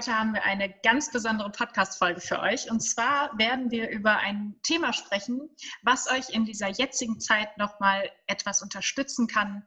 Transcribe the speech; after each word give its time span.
Heute 0.00 0.18
haben 0.18 0.32
wir 0.32 0.44
eine 0.44 0.70
ganz 0.82 1.12
besondere 1.12 1.50
Podcast-Folge 1.50 2.22
für 2.22 2.40
euch. 2.40 2.70
Und 2.70 2.80
zwar 2.80 3.36
werden 3.36 3.70
wir 3.70 3.90
über 3.90 4.16
ein 4.16 4.54
Thema 4.62 4.94
sprechen, 4.94 5.50
was 5.82 6.10
euch 6.10 6.30
in 6.30 6.46
dieser 6.46 6.68
jetzigen 6.68 7.20
Zeit 7.20 7.58
nochmal 7.58 8.10
etwas 8.26 8.62
unterstützen 8.62 9.26
kann, 9.26 9.62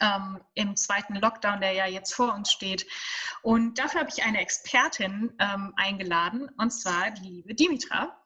ähm, 0.00 0.40
im 0.54 0.74
zweiten 0.74 1.14
Lockdown, 1.14 1.60
der 1.60 1.70
ja 1.70 1.86
jetzt 1.86 2.12
vor 2.14 2.34
uns 2.34 2.50
steht. 2.50 2.84
Und 3.42 3.78
dafür 3.78 4.00
habe 4.00 4.10
ich 4.12 4.24
eine 4.24 4.40
Expertin 4.40 5.34
ähm, 5.38 5.72
eingeladen, 5.76 6.50
und 6.58 6.72
zwar 6.72 7.12
die 7.12 7.28
liebe 7.28 7.54
Dimitra. 7.54 8.20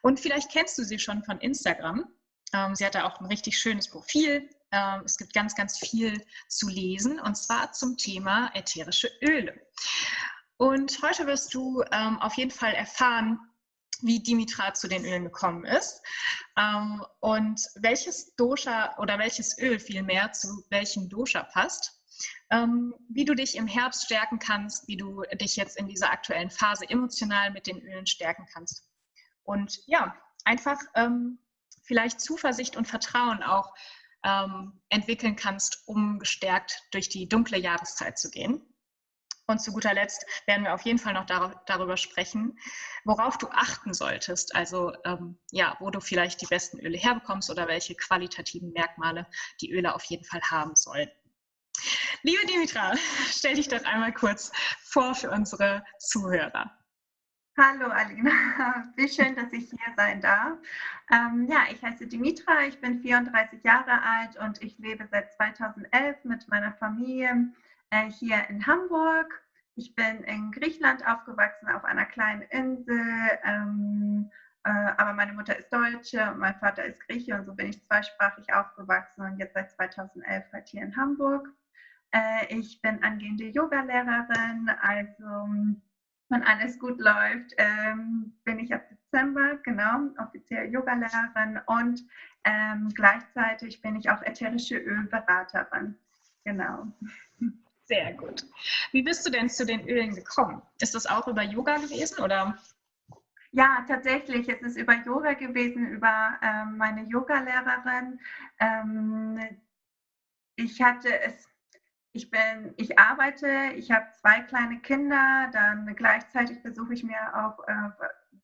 Und 0.00 0.18
vielleicht 0.18 0.50
kennst 0.50 0.78
du 0.78 0.82
sie 0.82 0.98
schon 0.98 1.22
von 1.24 1.38
Instagram. 1.40 2.06
Ähm, 2.54 2.74
sie 2.74 2.86
hat 2.86 2.94
da 2.94 3.04
auch 3.04 3.20
ein 3.20 3.26
richtig 3.26 3.58
schönes 3.58 3.90
Profil. 3.90 4.48
Ähm, 4.72 5.02
es 5.04 5.18
gibt 5.18 5.34
ganz, 5.34 5.54
ganz 5.54 5.78
viel 5.78 6.24
zu 6.48 6.70
lesen, 6.70 7.20
und 7.20 7.36
zwar 7.36 7.72
zum 7.72 7.98
Thema 7.98 8.50
ätherische 8.54 9.10
Öle. 9.20 9.60
Und 10.58 11.02
heute 11.02 11.26
wirst 11.26 11.52
du 11.54 11.82
ähm, 11.92 12.18
auf 12.20 12.34
jeden 12.34 12.50
Fall 12.50 12.72
erfahren, 12.72 13.38
wie 14.02 14.22
Dimitra 14.22 14.74
zu 14.74 14.88
den 14.88 15.04
Ölen 15.04 15.24
gekommen 15.24 15.64
ist 15.64 16.02
ähm, 16.58 17.02
und 17.20 17.60
welches 17.76 18.34
Dosha 18.36 18.94
oder 18.98 19.18
welches 19.18 19.58
Öl 19.58 19.78
vielmehr 19.78 20.32
zu 20.32 20.64
welchem 20.70 21.08
Dosha 21.08 21.42
passt. 21.42 21.92
Ähm, 22.50 22.94
wie 23.08 23.24
du 23.24 23.34
dich 23.34 23.56
im 23.56 23.66
Herbst 23.66 24.04
stärken 24.04 24.38
kannst, 24.38 24.88
wie 24.88 24.96
du 24.96 25.22
dich 25.34 25.56
jetzt 25.56 25.76
in 25.76 25.88
dieser 25.88 26.10
aktuellen 26.10 26.50
Phase 26.50 26.88
emotional 26.88 27.50
mit 27.50 27.66
den 27.66 27.80
Ölen 27.82 28.06
stärken 28.06 28.46
kannst. 28.52 28.88
Und 29.42 29.80
ja, 29.86 30.16
einfach 30.44 30.78
ähm, 30.94 31.38
vielleicht 31.82 32.20
Zuversicht 32.20 32.76
und 32.76 32.86
Vertrauen 32.86 33.42
auch 33.42 33.74
ähm, 34.24 34.80
entwickeln 34.88 35.36
kannst, 35.36 35.82
um 35.86 36.18
gestärkt 36.18 36.82
durch 36.92 37.08
die 37.08 37.28
dunkle 37.28 37.58
Jahreszeit 37.58 38.18
zu 38.18 38.30
gehen. 38.30 38.62
Und 39.48 39.60
zu 39.60 39.72
guter 39.72 39.94
Letzt 39.94 40.26
werden 40.46 40.64
wir 40.64 40.74
auf 40.74 40.82
jeden 40.82 40.98
Fall 40.98 41.12
noch 41.12 41.24
darüber 41.24 41.96
sprechen, 41.96 42.58
worauf 43.04 43.38
du 43.38 43.48
achten 43.48 43.94
solltest. 43.94 44.56
Also 44.56 44.92
ähm, 45.04 45.38
ja, 45.52 45.76
wo 45.78 45.90
du 45.90 46.00
vielleicht 46.00 46.40
die 46.42 46.46
besten 46.46 46.80
Öle 46.80 46.98
herbekommst 46.98 47.48
oder 47.50 47.68
welche 47.68 47.94
qualitativen 47.94 48.72
Merkmale 48.72 49.26
die 49.60 49.72
Öle 49.72 49.94
auf 49.94 50.02
jeden 50.04 50.24
Fall 50.24 50.40
haben 50.50 50.74
sollten. 50.74 51.16
Liebe 52.22 52.44
Dimitra, 52.46 52.94
stell 53.30 53.54
dich 53.54 53.68
doch 53.68 53.84
einmal 53.84 54.12
kurz 54.12 54.50
vor 54.82 55.14
für 55.14 55.30
unsere 55.30 55.84
Zuhörer. 55.98 56.76
Hallo 57.58 57.86
Alina, 57.86 58.92
wie 58.96 59.08
schön, 59.08 59.34
dass 59.36 59.52
ich 59.52 59.70
hier 59.70 59.94
sein 59.96 60.20
darf. 60.20 60.58
Ähm, 61.10 61.46
ja, 61.48 61.64
ich 61.70 61.80
heiße 61.82 62.06
Dimitra, 62.06 62.66
ich 62.66 62.80
bin 62.80 63.00
34 63.00 63.62
Jahre 63.62 64.02
alt 64.02 64.36
und 64.36 64.62
ich 64.62 64.76
lebe 64.78 65.06
seit 65.10 65.32
2011 65.34 66.24
mit 66.24 66.48
meiner 66.48 66.72
Familie 66.72 67.52
äh, 67.90 68.10
hier 68.10 68.48
in 68.48 68.66
Hamburg. 68.66 69.42
Ich 69.74 69.94
bin 69.94 70.22
in 70.24 70.52
Griechenland 70.52 71.06
aufgewachsen, 71.06 71.68
auf 71.68 71.84
einer 71.84 72.06
kleinen 72.06 72.42
Insel. 72.42 73.38
Ähm, 73.44 74.30
äh, 74.64 74.70
aber 74.96 75.12
meine 75.12 75.32
Mutter 75.32 75.56
ist 75.56 75.72
Deutsche 75.72 76.30
und 76.30 76.38
mein 76.38 76.56
Vater 76.56 76.84
ist 76.84 77.00
Grieche 77.06 77.36
und 77.36 77.44
so 77.44 77.54
bin 77.54 77.68
ich 77.68 77.84
zweisprachig 77.86 78.52
aufgewachsen 78.52 79.22
und 79.22 79.38
jetzt 79.38 79.54
seit 79.54 79.70
2011 79.70 80.44
halt 80.52 80.68
hier 80.68 80.82
in 80.82 80.96
Hamburg. 80.96 81.48
Äh, 82.10 82.46
ich 82.48 82.80
bin 82.82 83.02
angehende 83.04 83.44
Yogalehrerin, 83.44 84.70
also 84.80 85.48
wenn 86.28 86.42
alles 86.42 86.78
gut 86.80 86.98
läuft, 86.98 87.52
ähm, 87.58 88.34
bin 88.44 88.58
ich 88.58 88.74
ab 88.74 88.88
Dezember, 88.88 89.58
genau, 89.62 90.08
offiziell 90.18 90.68
Yogalehrerin 90.72 91.60
und 91.66 92.02
ähm, 92.42 92.88
gleichzeitig 92.94 93.80
bin 93.82 93.94
ich 93.94 94.10
auch 94.10 94.22
ätherische 94.22 94.78
Ölberaterin. 94.78 95.96
Genau. 96.44 96.92
Sehr 97.86 98.14
gut. 98.14 98.44
Wie 98.90 99.02
bist 99.02 99.24
du 99.26 99.30
denn 99.30 99.48
zu 99.48 99.64
den 99.64 99.88
Ölen 99.88 100.14
gekommen? 100.14 100.60
Ist 100.80 100.94
das 100.94 101.06
auch 101.06 101.28
über 101.28 101.42
Yoga 101.42 101.76
gewesen 101.76 102.22
oder? 102.22 102.58
Ja, 103.52 103.84
tatsächlich. 103.86 104.48
Es 104.48 104.60
ist 104.60 104.76
über 104.76 104.94
Yoga 105.04 105.34
gewesen, 105.34 105.86
über 105.86 106.38
ähm, 106.42 106.76
meine 106.76 107.02
Yogalehrerin. 107.04 108.18
Ähm, 108.58 109.38
ich 110.56 110.82
hatte 110.82 111.20
es, 111.20 111.48
ich 112.12 112.28
bin, 112.28 112.74
ich 112.76 112.98
arbeite, 112.98 113.48
ich 113.76 113.90
habe 113.92 114.06
zwei 114.20 114.40
kleine 114.40 114.80
Kinder, 114.80 115.48
dann 115.52 115.94
gleichzeitig 115.94 116.58
versuche 116.60 116.92
ich 116.92 117.04
mir 117.04 117.18
auch 117.34 117.66
äh, 117.68 117.90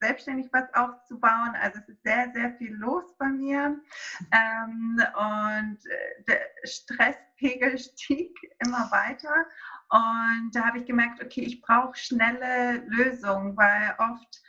selbstständig 0.03 0.49
was 0.53 0.73
aufzubauen. 0.75 1.55
Also 1.61 1.79
es 1.79 1.89
ist 1.89 2.03
sehr, 2.03 2.31
sehr 2.35 2.53
viel 2.55 2.75
los 2.75 3.05
bei 3.19 3.29
mir. 3.29 3.81
Ähm, 4.33 5.01
und 5.15 5.79
äh, 5.87 6.25
der 6.27 6.41
Stresspegel 6.65 7.79
stieg 7.79 8.37
immer 8.59 8.91
weiter. 8.91 9.47
Und 9.89 10.51
da 10.55 10.67
habe 10.67 10.79
ich 10.79 10.87
gemerkt, 10.87 11.23
okay, 11.23 11.43
ich 11.43 11.61
brauche 11.61 11.97
schnelle 11.97 12.83
Lösungen, 12.87 13.57
weil 13.57 13.95
oft 13.99 14.43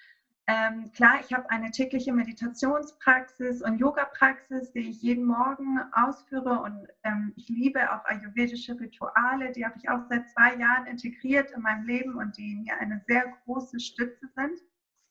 ähm, 0.45 0.91
klar, 0.91 1.19
ich 1.21 1.31
habe 1.33 1.49
eine 1.49 1.71
tägliche 1.71 2.11
Meditationspraxis 2.11 3.61
und 3.61 3.77
Yoga-Praxis, 3.77 4.73
die 4.73 4.89
ich 4.89 5.01
jeden 5.01 5.23
Morgen 5.23 5.79
ausführe 5.93 6.59
und 6.59 6.85
ähm, 7.03 7.31
ich 7.37 7.47
liebe 7.47 7.79
auch 7.93 8.03
ayurvedische 8.03 8.77
Rituale, 8.77 9.53
die 9.53 9.63
habe 9.63 9.75
ich 9.77 9.89
auch 9.89 10.01
seit 10.09 10.29
zwei 10.31 10.55
Jahren 10.55 10.85
integriert 10.87 11.51
in 11.51 11.61
meinem 11.61 11.85
Leben 11.85 12.15
und 12.15 12.37
die 12.37 12.55
mir 12.55 12.77
eine 12.77 13.01
sehr 13.07 13.23
große 13.45 13.79
Stütze 13.79 14.27
sind. 14.35 14.59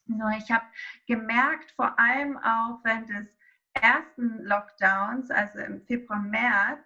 Nur 0.07 0.31
ich 0.37 0.51
habe 0.51 0.65
gemerkt, 1.07 1.73
vor 1.73 1.99
allem 1.99 2.37
auch 2.39 2.81
während 2.85 3.09
des 3.09 3.27
ersten 3.75 4.43
Lockdowns, 4.43 5.31
also 5.31 5.59
im 5.61 5.81
Februar, 5.83 6.21
März, 6.21 6.81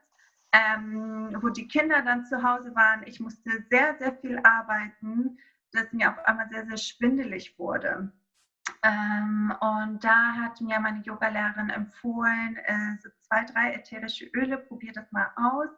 ähm, 0.52 1.36
wo 1.40 1.48
die 1.48 1.66
Kinder 1.68 2.02
dann 2.02 2.24
zu 2.24 2.42
Hause 2.42 2.74
waren, 2.74 3.02
ich 3.06 3.20
musste 3.20 3.50
sehr, 3.70 3.96
sehr 3.98 4.12
viel 4.20 4.38
arbeiten, 4.42 5.38
dass 5.72 5.92
mir 5.92 6.10
auf 6.10 6.18
einmal 6.24 6.48
sehr, 6.48 6.66
sehr 6.66 6.78
schwindelig 6.78 7.58
wurde. 7.58 8.10
Ähm, 8.82 9.54
und 9.60 10.02
da 10.02 10.34
hat 10.34 10.60
mir 10.60 10.80
meine 10.80 11.02
Yogalehrerin 11.02 11.70
empfohlen, 11.70 12.56
äh, 12.64 12.96
so 13.02 13.08
zwei, 13.20 13.44
drei 13.44 13.72
ätherische 13.74 14.26
Öle, 14.34 14.58
probier 14.58 14.92
das 14.92 15.10
mal 15.12 15.30
aus 15.36 15.70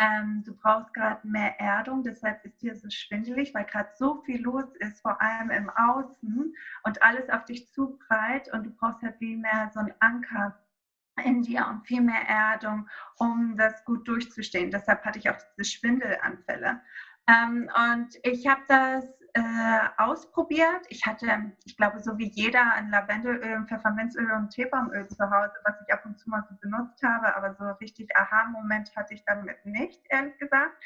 ähm, 0.00 0.42
du 0.44 0.56
brauchst 0.56 0.94
gerade 0.94 1.26
mehr 1.26 1.60
Erdung, 1.60 2.02
deshalb 2.02 2.42
ist 2.44 2.62
dir 2.62 2.74
so 2.74 2.88
schwindelig, 2.88 3.52
weil 3.52 3.66
gerade 3.66 3.90
so 3.96 4.22
viel 4.22 4.40
los 4.40 4.64
ist, 4.78 5.02
vor 5.02 5.20
allem 5.20 5.50
im 5.50 5.70
Außen 5.70 6.54
und 6.84 7.02
alles 7.02 7.28
auf 7.28 7.44
dich 7.44 7.70
zuprallt 7.70 8.50
und 8.52 8.64
du 8.64 8.70
brauchst 8.70 9.02
halt 9.02 9.18
viel 9.18 9.36
mehr 9.36 9.70
so 9.74 9.80
einen 9.80 9.92
Anker 10.00 10.58
in 11.22 11.42
dir 11.42 11.66
und 11.68 11.86
viel 11.86 12.00
mehr 12.00 12.26
Erdung, 12.26 12.88
um 13.18 13.56
das 13.56 13.84
gut 13.84 14.08
durchzustehen. 14.08 14.70
Deshalb 14.70 15.04
hatte 15.04 15.18
ich 15.18 15.28
auch 15.28 15.36
diese 15.58 15.70
Schwindelanfälle. 15.70 16.80
Ähm, 17.26 17.68
und 17.76 18.14
ich 18.22 18.46
habe 18.46 18.62
das 18.68 19.04
äh, 19.34 19.88
ausprobiert. 19.98 20.86
Ich 20.88 21.06
hatte, 21.06 21.52
ich 21.64 21.76
glaube, 21.76 22.00
so 22.00 22.16
wie 22.18 22.30
jeder 22.30 22.72
ein 22.72 22.90
Lavendelöl, 22.90 23.66
Pfefferminzöl 23.66 24.30
und 24.32 24.50
Teebaumöl 24.50 25.08
zu 25.08 25.24
Hause, 25.24 25.52
was 25.64 25.74
ich 25.86 25.92
ab 25.92 26.04
und 26.04 26.18
zu 26.18 26.28
mal 26.28 26.44
so 26.48 26.56
benutzt 26.60 27.02
habe, 27.02 27.34
aber 27.36 27.54
so 27.54 27.64
richtig 27.80 28.08
Aha-Moment 28.16 28.94
hatte 28.96 29.14
ich 29.14 29.24
damit 29.24 29.64
nicht, 29.64 30.00
ehrlich 30.08 30.36
gesagt. 30.38 30.82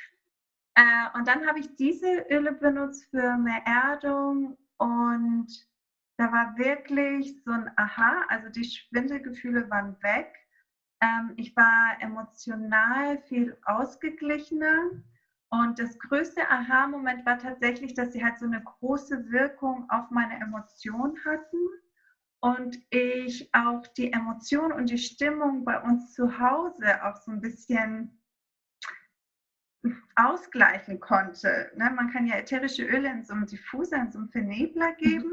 Äh, 0.77 1.17
und 1.17 1.29
dann 1.29 1.47
habe 1.47 1.61
ich 1.61 1.75
diese 1.77 2.27
Öle 2.31 2.53
benutzt 2.53 3.09
für 3.11 3.37
mehr 3.37 3.63
Erdung 3.65 4.57
und 4.79 5.49
da 6.17 6.31
war 6.33 6.57
wirklich 6.57 7.43
so 7.45 7.53
ein 7.53 7.71
Aha, 7.77 8.25
also 8.29 8.49
die 8.49 8.65
Schwindelgefühle 8.65 9.69
waren 9.71 9.97
weg. 10.03 10.33
Ähm, 11.01 11.33
ich 11.37 11.57
war 11.57 11.97
emotional 12.01 13.19
viel 13.23 13.57
ausgeglichener 13.65 14.91
und 15.51 15.79
das 15.79 15.99
größte 15.99 16.49
Aha-Moment 16.49 17.25
war 17.25 17.39
tatsächlich, 17.39 17.95
dass 17.95 18.13
sie 18.13 18.25
halt 18.25 18.39
so 18.39 18.47
eine 18.47 18.63
große 18.63 19.31
Wirkung 19.31 19.89
auf 19.89 20.11
meine 20.11 20.35
Emotionen 20.41 21.17
hatten 21.25 21.59
und 22.41 22.79
ich 22.91 23.49
auch 23.55 23.87
die 23.97 24.13
Emotion 24.13 24.73
und 24.73 24.91
die 24.91 24.99
Stimmung 24.99 25.65
bei 25.65 25.81
uns 25.81 26.13
zu 26.13 26.39
Hause 26.39 27.05
auch 27.05 27.17
so 27.17 27.31
ein 27.31 27.41
bisschen 27.41 28.21
ausgleichen 30.17 31.01
konnte. 31.01 31.71
Ne? 31.77 31.91
Man 31.91 32.11
kann 32.11 32.27
ja 32.27 32.37
ätherische 32.37 32.85
Öle 32.85 33.11
in 33.11 33.25
so 33.25 33.35
einem 33.35 33.47
Diffuser, 33.47 33.97
in 33.97 34.13
so 34.13 34.19
einem 34.19 34.29
Vernebler 34.29 34.93
geben 34.93 35.31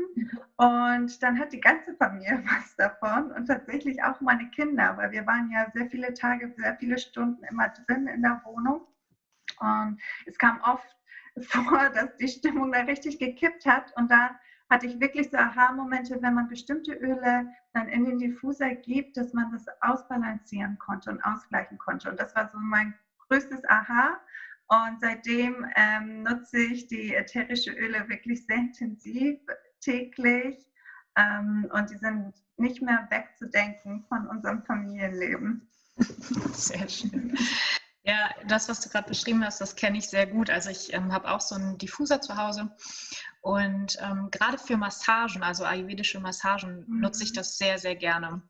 und 0.58 1.24
dann 1.24 1.40
hat 1.40 1.54
die 1.54 1.60
ganze 1.60 1.96
Familie 1.96 2.44
was 2.46 2.76
davon 2.76 3.32
und 3.32 3.46
tatsächlich 3.46 4.04
auch 4.04 4.20
meine 4.22 4.50
Kinder, 4.50 4.96
weil 4.98 5.12
wir 5.12 5.26
waren 5.26 5.50
ja 5.52 5.70
sehr 5.74 5.90
viele 5.90 6.14
Tage, 6.14 6.54
sehr 6.58 6.76
viele 6.76 6.98
Stunden 6.98 7.44
immer 7.46 7.70
drin 7.70 8.08
in 8.08 8.22
der 8.22 8.42
Wohnung 8.46 8.88
und 9.62 10.02
es 10.26 10.38
kam 10.38 10.60
oft 10.62 10.96
vor, 11.50 11.90
dass 11.90 12.16
die 12.18 12.28
Stimmung 12.28 12.72
da 12.72 12.82
richtig 12.82 13.20
gekippt 13.20 13.66
hat. 13.66 13.94
Und 13.96 14.12
da 14.12 14.38
hatte 14.70 14.88
ich 14.88 15.00
wirklich 15.00 15.30
so 15.30 15.38
Aha-Momente, 15.38 16.22
wenn 16.22 16.34
man 16.34 16.48
bestimmte 16.48 16.94
Öle 16.94 17.48
dann 17.74 17.88
in 17.90 18.06
den 18.06 18.20
Diffuser 18.20 18.74
gibt, 18.76 19.18
dass 19.18 19.34
man 19.34 19.52
das 19.52 19.66
ausbalancieren 19.82 20.78
konnte 20.80 21.12
und 21.12 21.24
ausgleichen 21.24 21.78
konnte. 21.78 22.10
Und 22.10 22.20
das 22.20 22.36
war 22.36 22.50
so 22.52 22.58
mein 22.60 22.94
größtes 23.28 23.62
Aha. 23.70 24.20
Und 24.68 25.02
seitdem 25.02 25.66
ähm, 25.76 26.24
nutze 26.24 26.60
ich 26.60 26.88
die 26.88 27.14
ätherische 27.14 27.72
Öle 27.72 28.08
wirklich 28.08 28.46
sehr 28.46 28.58
intensiv 28.58 29.40
täglich. 29.82 30.58
Ähm, 31.18 31.70
und 31.74 31.90
die 31.90 31.98
sind 31.98 32.34
nicht 32.56 32.82
mehr 32.82 33.06
wegzudenken 33.10 34.06
von 34.08 34.28
unserem 34.28 34.64
Familienleben. 34.64 35.68
Sehr 36.54 36.88
schön. 36.88 37.38
Ja, 38.04 38.32
das, 38.48 38.68
was 38.68 38.80
du 38.80 38.90
gerade 38.90 39.08
beschrieben 39.08 39.46
hast, 39.46 39.62
das 39.62 39.76
kenne 39.76 39.98
ich 39.98 40.10
sehr 40.10 40.26
gut. 40.26 40.50
Also 40.50 40.70
ich 40.72 40.92
ähm, 40.94 41.14
habe 41.14 41.30
auch 41.30 41.42
so 41.42 41.56
einen 41.56 41.78
Diffuser 41.78 42.20
zu 42.20 42.36
Hause 42.36 42.72
und 43.42 43.98
ähm, 44.02 44.30
gerade 44.32 44.58
für 44.58 44.76
Massagen, 44.76 45.44
also 45.44 45.66
ayurvedische 45.66 46.20
Massagen, 46.20 46.86
mhm. 46.88 47.02
nutze 47.02 47.24
ich 47.24 47.34
das 47.34 47.58
sehr, 47.58 47.78
sehr 47.78 47.96
gerne, 47.96 48.42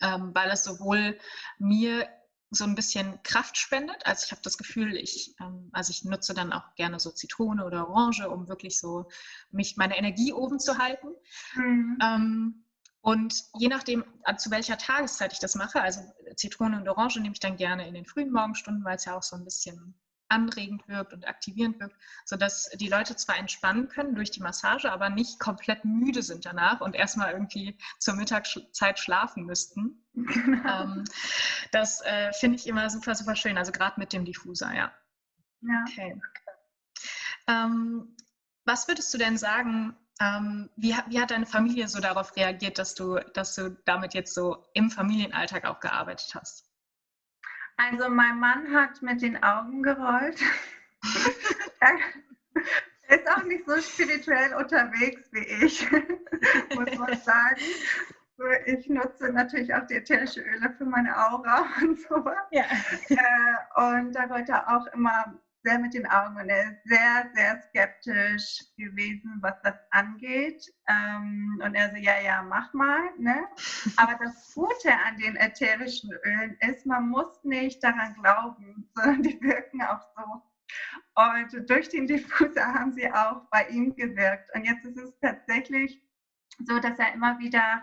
ähm, 0.00 0.30
weil 0.34 0.50
es 0.50 0.64
sowohl 0.64 1.18
mir 1.58 2.08
so 2.50 2.64
ein 2.64 2.74
bisschen 2.74 3.22
Kraft 3.22 3.56
spendet. 3.56 4.04
Also 4.04 4.24
ich 4.26 4.32
habe 4.32 4.42
das 4.42 4.58
Gefühl, 4.58 4.96
ich, 4.96 5.34
ähm, 5.40 5.70
also 5.72 5.90
ich 5.90 6.04
nutze 6.04 6.34
dann 6.34 6.52
auch 6.52 6.74
gerne 6.74 7.00
so 7.00 7.10
Zitrone 7.10 7.64
oder 7.64 7.88
Orange, 7.88 8.28
um 8.28 8.48
wirklich 8.48 8.78
so 8.78 9.08
mich 9.50 9.76
meine 9.76 9.96
Energie 9.96 10.32
oben 10.32 10.58
zu 10.58 10.78
halten. 10.78 11.08
Mhm. 11.54 12.61
Und 13.02 13.44
je 13.58 13.68
nachdem, 13.68 14.04
äh, 14.24 14.36
zu 14.36 14.50
welcher 14.50 14.78
Tageszeit 14.78 15.32
ich 15.32 15.40
das 15.40 15.56
mache, 15.56 15.82
also 15.82 16.00
Zitrone 16.36 16.76
und 16.76 16.88
Orange 16.88 17.20
nehme 17.20 17.34
ich 17.34 17.40
dann 17.40 17.56
gerne 17.56 17.86
in 17.86 17.94
den 17.94 18.06
frühen 18.06 18.30
Morgenstunden, 18.30 18.84
weil 18.84 18.96
es 18.96 19.04
ja 19.04 19.16
auch 19.16 19.24
so 19.24 19.36
ein 19.36 19.44
bisschen 19.44 19.94
anregend 20.28 20.86
wirkt 20.88 21.12
und 21.12 21.26
aktivierend 21.26 21.78
wirkt, 21.78 21.96
sodass 22.24 22.70
die 22.70 22.88
Leute 22.88 23.16
zwar 23.16 23.36
entspannen 23.36 23.88
können 23.88 24.14
durch 24.14 24.30
die 24.30 24.40
Massage, 24.40 24.90
aber 24.90 25.10
nicht 25.10 25.38
komplett 25.38 25.84
müde 25.84 26.22
sind 26.22 26.46
danach 26.46 26.80
und 26.80 26.94
erstmal 26.94 27.32
irgendwie 27.32 27.76
zur 27.98 28.14
Mittagszeit 28.14 28.98
schlafen 28.98 29.44
müssten. 29.44 29.98
Ähm, 30.14 31.04
das 31.72 32.02
äh, 32.02 32.32
finde 32.32 32.56
ich 32.56 32.66
immer 32.66 32.88
super, 32.88 33.14
super 33.14 33.34
schön, 33.34 33.58
also 33.58 33.72
gerade 33.72 33.98
mit 33.98 34.12
dem 34.12 34.24
Diffuser, 34.24 34.72
ja. 34.72 34.92
Ja. 35.62 35.84
Okay. 35.88 36.20
Ähm, 37.48 38.16
was 38.64 38.86
würdest 38.88 39.12
du 39.12 39.18
denn 39.18 39.36
sagen, 39.36 39.96
ähm, 40.22 40.70
wie, 40.76 40.94
wie, 41.08 41.20
hat 41.20 41.30
deine 41.30 41.46
Familie 41.46 41.88
so 41.88 42.00
darauf 42.00 42.36
reagiert, 42.36 42.78
dass 42.78 42.94
du, 42.94 43.18
dass 43.34 43.54
du 43.54 43.70
damit 43.84 44.14
jetzt 44.14 44.34
so 44.34 44.64
im 44.74 44.90
Familienalltag 44.90 45.64
auch 45.64 45.80
gearbeitet 45.80 46.34
hast? 46.34 46.64
Also 47.76 48.08
mein 48.08 48.38
Mann 48.38 48.72
hat 48.72 49.02
mit 49.02 49.22
den 49.22 49.42
Augen 49.42 49.82
gerollt. 49.82 50.40
er 51.80 53.18
ist 53.18 53.28
auch 53.28 53.42
nicht 53.44 53.64
so 53.66 53.76
spirituell 53.80 54.54
unterwegs 54.54 55.28
wie 55.32 55.64
ich, 55.64 55.90
muss 56.74 56.96
man 56.98 57.18
sagen. 57.18 57.60
Ich 58.66 58.88
nutze 58.88 59.32
natürlich 59.32 59.74
auch 59.74 59.86
die 59.86 59.94
ätherische 59.94 60.40
Öle 60.40 60.70
für 60.76 60.84
meine 60.84 61.16
Aura 61.16 61.66
und 61.80 62.00
sowas. 62.00 62.36
Ja. 62.50 62.64
Äh, 63.08 63.98
und 63.98 64.12
da 64.12 64.28
wollte 64.28 64.52
er 64.52 64.76
auch 64.76 64.86
immer 64.94 65.34
sehr 65.62 65.78
mit 65.78 65.94
den 65.94 66.06
Augen 66.06 66.36
und 66.36 66.48
er 66.48 66.72
ist 66.72 66.84
sehr, 66.84 67.30
sehr 67.34 67.62
skeptisch 67.62 68.64
gewesen, 68.76 69.38
was 69.40 69.54
das 69.62 69.76
angeht. 69.90 70.64
Ähm, 70.88 71.60
und 71.64 71.74
er 71.74 71.90
so, 71.90 71.96
ja, 71.96 72.20
ja, 72.20 72.42
mach 72.42 72.72
mal. 72.72 73.10
Ne? 73.18 73.46
Aber 73.96 74.18
das 74.22 74.52
Gute 74.54 74.92
an 75.06 75.16
den 75.18 75.36
ätherischen 75.36 76.10
Ölen 76.24 76.56
ist, 76.60 76.86
man 76.86 77.08
muss 77.08 77.42
nicht 77.44 77.82
daran 77.82 78.14
glauben, 78.14 78.90
sondern 78.94 79.22
die 79.22 79.40
wirken 79.40 79.82
auch 79.82 80.02
so. 80.16 80.42
Und 81.14 81.70
durch 81.70 81.88
den 81.88 82.06
Diffuser 82.06 82.66
haben 82.74 82.92
sie 82.92 83.10
auch 83.12 83.42
bei 83.50 83.66
ihm 83.68 83.94
gewirkt. 83.94 84.54
Und 84.54 84.64
jetzt 84.64 84.84
ist 84.84 84.98
es 84.98 85.18
tatsächlich 85.20 86.02
so, 86.66 86.78
dass 86.78 86.98
er 86.98 87.12
immer 87.12 87.38
wieder 87.38 87.82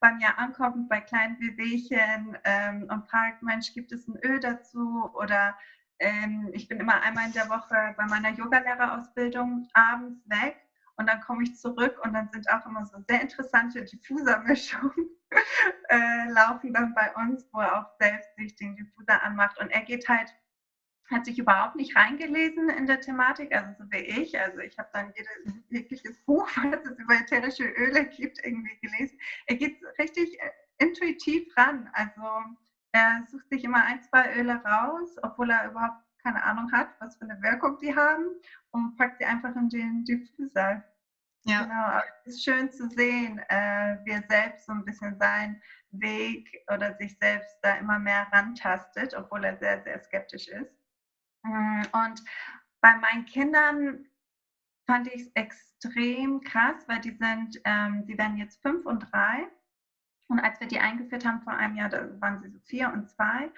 bei 0.00 0.12
mir 0.12 0.38
ankommt 0.38 0.88
bei 0.88 1.00
kleinen 1.00 1.38
Wehwehchen 1.40 2.36
ähm, 2.44 2.86
und 2.88 3.08
fragt, 3.08 3.42
Mensch, 3.42 3.72
gibt 3.74 3.90
es 3.92 4.06
ein 4.06 4.18
Öl 4.22 4.38
dazu? 4.38 5.10
Oder 5.14 5.56
ähm, 5.98 6.50
ich 6.52 6.68
bin 6.68 6.80
immer 6.80 7.00
einmal 7.02 7.26
in 7.26 7.32
der 7.32 7.48
Woche 7.48 7.94
bei 7.96 8.06
meiner 8.06 8.30
Yogalehrerausbildung 8.30 9.68
abends 9.72 10.28
weg 10.28 10.56
und 10.96 11.08
dann 11.08 11.20
komme 11.20 11.44
ich 11.44 11.56
zurück 11.56 11.98
und 12.04 12.12
dann 12.12 12.28
sind 12.32 12.48
auch 12.50 12.64
immer 12.66 12.84
so 12.84 12.98
sehr 13.08 13.20
interessante 13.20 13.84
Diffusermischungen 13.84 15.10
äh, 15.88 16.28
laufen 16.30 16.72
dann 16.72 16.94
bei 16.94 17.14
uns, 17.16 17.48
wo 17.52 17.60
er 17.60 17.80
auch 17.80 17.90
selbst 17.98 18.34
sich 18.36 18.56
den 18.56 18.76
Diffuser 18.76 19.22
anmacht 19.22 19.58
und 19.60 19.70
er 19.70 19.82
geht 19.82 20.08
halt 20.08 20.34
hat 21.10 21.24
sich 21.24 21.38
überhaupt 21.38 21.76
nicht 21.76 21.96
reingelesen 21.96 22.68
in 22.68 22.86
der 22.86 23.00
Thematik, 23.00 23.54
also 23.54 23.70
so 23.78 23.90
wie 23.90 23.96
ich. 23.96 24.38
Also 24.38 24.58
ich 24.58 24.78
habe 24.78 24.90
dann 24.92 25.12
jedes, 25.16 25.64
jegliches 25.70 26.18
Buch, 26.24 26.48
was 26.56 26.84
es 26.84 26.98
über 26.98 27.14
ätherische 27.14 27.64
Öle 27.64 28.04
gibt, 28.06 28.44
irgendwie 28.44 28.78
gelesen. 28.80 29.18
Er 29.46 29.56
geht 29.56 29.80
richtig 29.98 30.38
äh, 30.40 30.50
intuitiv 30.78 31.56
ran. 31.56 31.88
Also 31.92 32.22
er 32.92 33.24
sucht 33.30 33.48
sich 33.50 33.64
immer 33.64 33.84
ein, 33.84 34.02
zwei 34.02 34.34
Öle 34.36 34.62
raus, 34.64 35.16
obwohl 35.22 35.50
er 35.50 35.70
überhaupt 35.70 36.02
keine 36.22 36.42
Ahnung 36.42 36.70
hat, 36.72 36.88
was 37.00 37.16
für 37.16 37.24
eine 37.24 37.40
Wirkung 37.42 37.78
die 37.78 37.94
haben 37.94 38.26
und 38.70 38.96
packt 38.96 39.18
sie 39.18 39.24
einfach 39.24 39.54
in 39.56 39.68
den 39.68 40.04
Diffuser. 40.04 40.82
Ja. 41.44 41.62
Genau, 41.62 42.00
es 42.24 42.34
ist 42.34 42.44
schön 42.44 42.70
zu 42.70 42.88
sehen, 42.88 43.38
äh, 43.48 43.98
wie 44.04 44.10
er 44.10 44.24
selbst 44.28 44.66
so 44.66 44.72
ein 44.72 44.84
bisschen 44.84 45.16
seinen 45.18 45.62
Weg 45.92 46.46
oder 46.72 46.94
sich 46.96 47.16
selbst 47.18 47.56
da 47.62 47.76
immer 47.76 47.98
mehr 47.98 48.26
rantastet, 48.32 49.14
obwohl 49.14 49.44
er 49.44 49.56
sehr, 49.58 49.82
sehr 49.82 50.02
skeptisch 50.02 50.48
ist. 50.48 50.72
Mm, 51.44 51.82
und 51.92 52.22
bei 52.80 52.96
meinen 52.96 53.24
Kindern 53.24 54.06
fand 54.86 55.06
ich 55.08 55.22
es 55.22 55.30
extrem 55.34 56.40
krass, 56.40 56.86
weil 56.86 57.00
die 57.00 57.16
sind, 57.16 57.60
ähm, 57.64 58.04
die 58.06 58.18
werden 58.18 58.36
jetzt 58.36 58.60
fünf 58.60 58.84
und 58.84 59.10
drei 59.10 59.48
und 60.28 60.40
als 60.40 60.60
wir 60.60 60.68
die 60.68 60.78
eingeführt 60.78 61.24
haben 61.24 61.42
vor 61.42 61.54
einem 61.54 61.76
Jahr, 61.76 61.88
da 61.88 62.08
waren 62.20 62.40
sie 62.40 62.50
so 62.50 62.58
vier 62.60 62.92
und 62.92 63.08
zwei. 63.08 63.50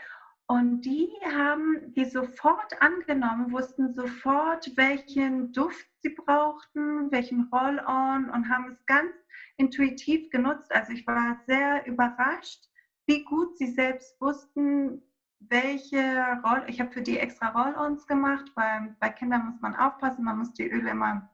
Und 0.46 0.80
die 0.80 1.08
haben 1.32 1.92
die 1.94 2.04
sofort 2.04 2.80
angenommen, 2.82 3.52
wussten 3.52 3.94
sofort, 3.94 4.68
welchen 4.76 5.52
Duft 5.52 5.86
sie 6.00 6.10
brauchten, 6.10 7.10
welchen 7.12 7.48
Roll-on 7.52 8.30
und 8.30 8.48
haben 8.48 8.72
es 8.72 8.84
ganz 8.86 9.12
intuitiv 9.58 10.28
genutzt. 10.30 10.72
Also 10.72 10.92
ich 10.92 11.06
war 11.06 11.38
sehr 11.46 11.86
überrascht, 11.86 12.68
wie 13.06 13.22
gut 13.24 13.58
sie 13.58 13.68
selbst 13.68 14.20
wussten, 14.20 15.02
welche 15.38 16.40
Roll. 16.44 16.64
Ich 16.66 16.80
habe 16.80 16.90
für 16.90 17.02
die 17.02 17.18
extra 17.18 17.48
Roll-ons 17.50 18.06
gemacht, 18.06 18.50
weil 18.56 18.96
bei 18.98 19.08
Kindern 19.10 19.46
muss 19.46 19.60
man 19.60 19.76
aufpassen, 19.76 20.24
man 20.24 20.38
muss 20.38 20.52
die 20.52 20.68
Öle 20.68 20.90
immer 20.90 21.30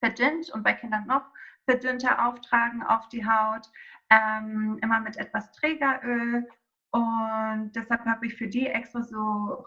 verdünnt 0.00 0.50
und 0.50 0.62
bei 0.62 0.72
Kindern 0.72 1.06
noch 1.06 1.28
verdünnter 1.66 2.26
auftragen 2.26 2.82
auf 2.82 3.08
die 3.08 3.26
Haut 3.26 3.68
ähm, 4.10 4.78
immer 4.82 5.00
mit 5.00 5.16
etwas 5.16 5.52
Trägeröl. 5.52 6.46
Und 6.90 7.72
deshalb 7.74 8.04
habe 8.06 8.26
ich 8.26 8.36
für 8.36 8.48
die 8.48 8.66
extra 8.66 9.02
so 9.02 9.18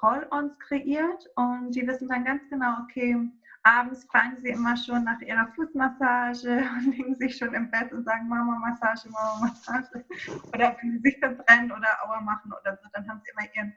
Roll-ons 0.02 0.58
kreiert 0.60 1.28
und 1.36 1.72
die 1.72 1.86
wissen 1.86 2.08
dann 2.08 2.26
ganz 2.26 2.42
genau, 2.50 2.80
okay, 2.84 3.16
abends 3.64 4.06
fragen 4.06 4.38
sie 4.38 4.50
immer 4.50 4.76
schon 4.78 5.04
nach 5.04 5.20
ihrer 5.22 5.48
Fußmassage 5.54 6.64
und 6.78 6.98
legen 6.98 7.16
sich 7.16 7.38
schon 7.38 7.54
im 7.54 7.70
Bett 7.70 7.92
und 7.92 8.04
sagen 8.04 8.28
Mama 8.28 8.58
Massage, 8.60 9.10
Mama 9.10 9.48
Massage. 9.48 10.06
Oder 10.54 10.76
wenn 10.82 10.92
sie 10.94 11.00
sich 11.00 11.20
verbrennen 11.20 11.72
oder 11.72 11.90
Aua 12.04 12.22
machen 12.22 12.52
oder 12.52 12.78
so, 12.82 12.90
dann 12.94 13.08
haben 13.08 13.22
sie 13.24 13.32
immer 13.32 13.54
ihren, 13.54 13.74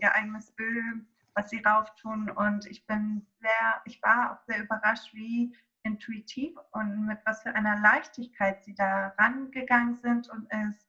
ihr 0.00 0.14
eigenes 0.14 0.54
Öl, 0.58 1.06
was 1.34 1.50
sie 1.50 1.62
rauf 1.64 1.92
tun. 1.96 2.30
Und 2.30 2.66
ich 2.66 2.86
bin 2.86 3.26
sehr, 3.40 3.82
ich 3.84 4.00
war 4.02 4.32
auch 4.32 4.44
sehr 4.46 4.62
überrascht, 4.62 5.12
wie 5.14 5.56
intuitiv 5.84 6.56
und 6.72 7.06
mit 7.06 7.18
was 7.24 7.42
für 7.42 7.54
einer 7.54 7.78
Leichtigkeit 7.80 8.62
sie 8.64 8.74
da 8.74 9.08
rangegangen 9.18 9.96
sind 9.96 10.28
und 10.28 10.46
es 10.50 10.86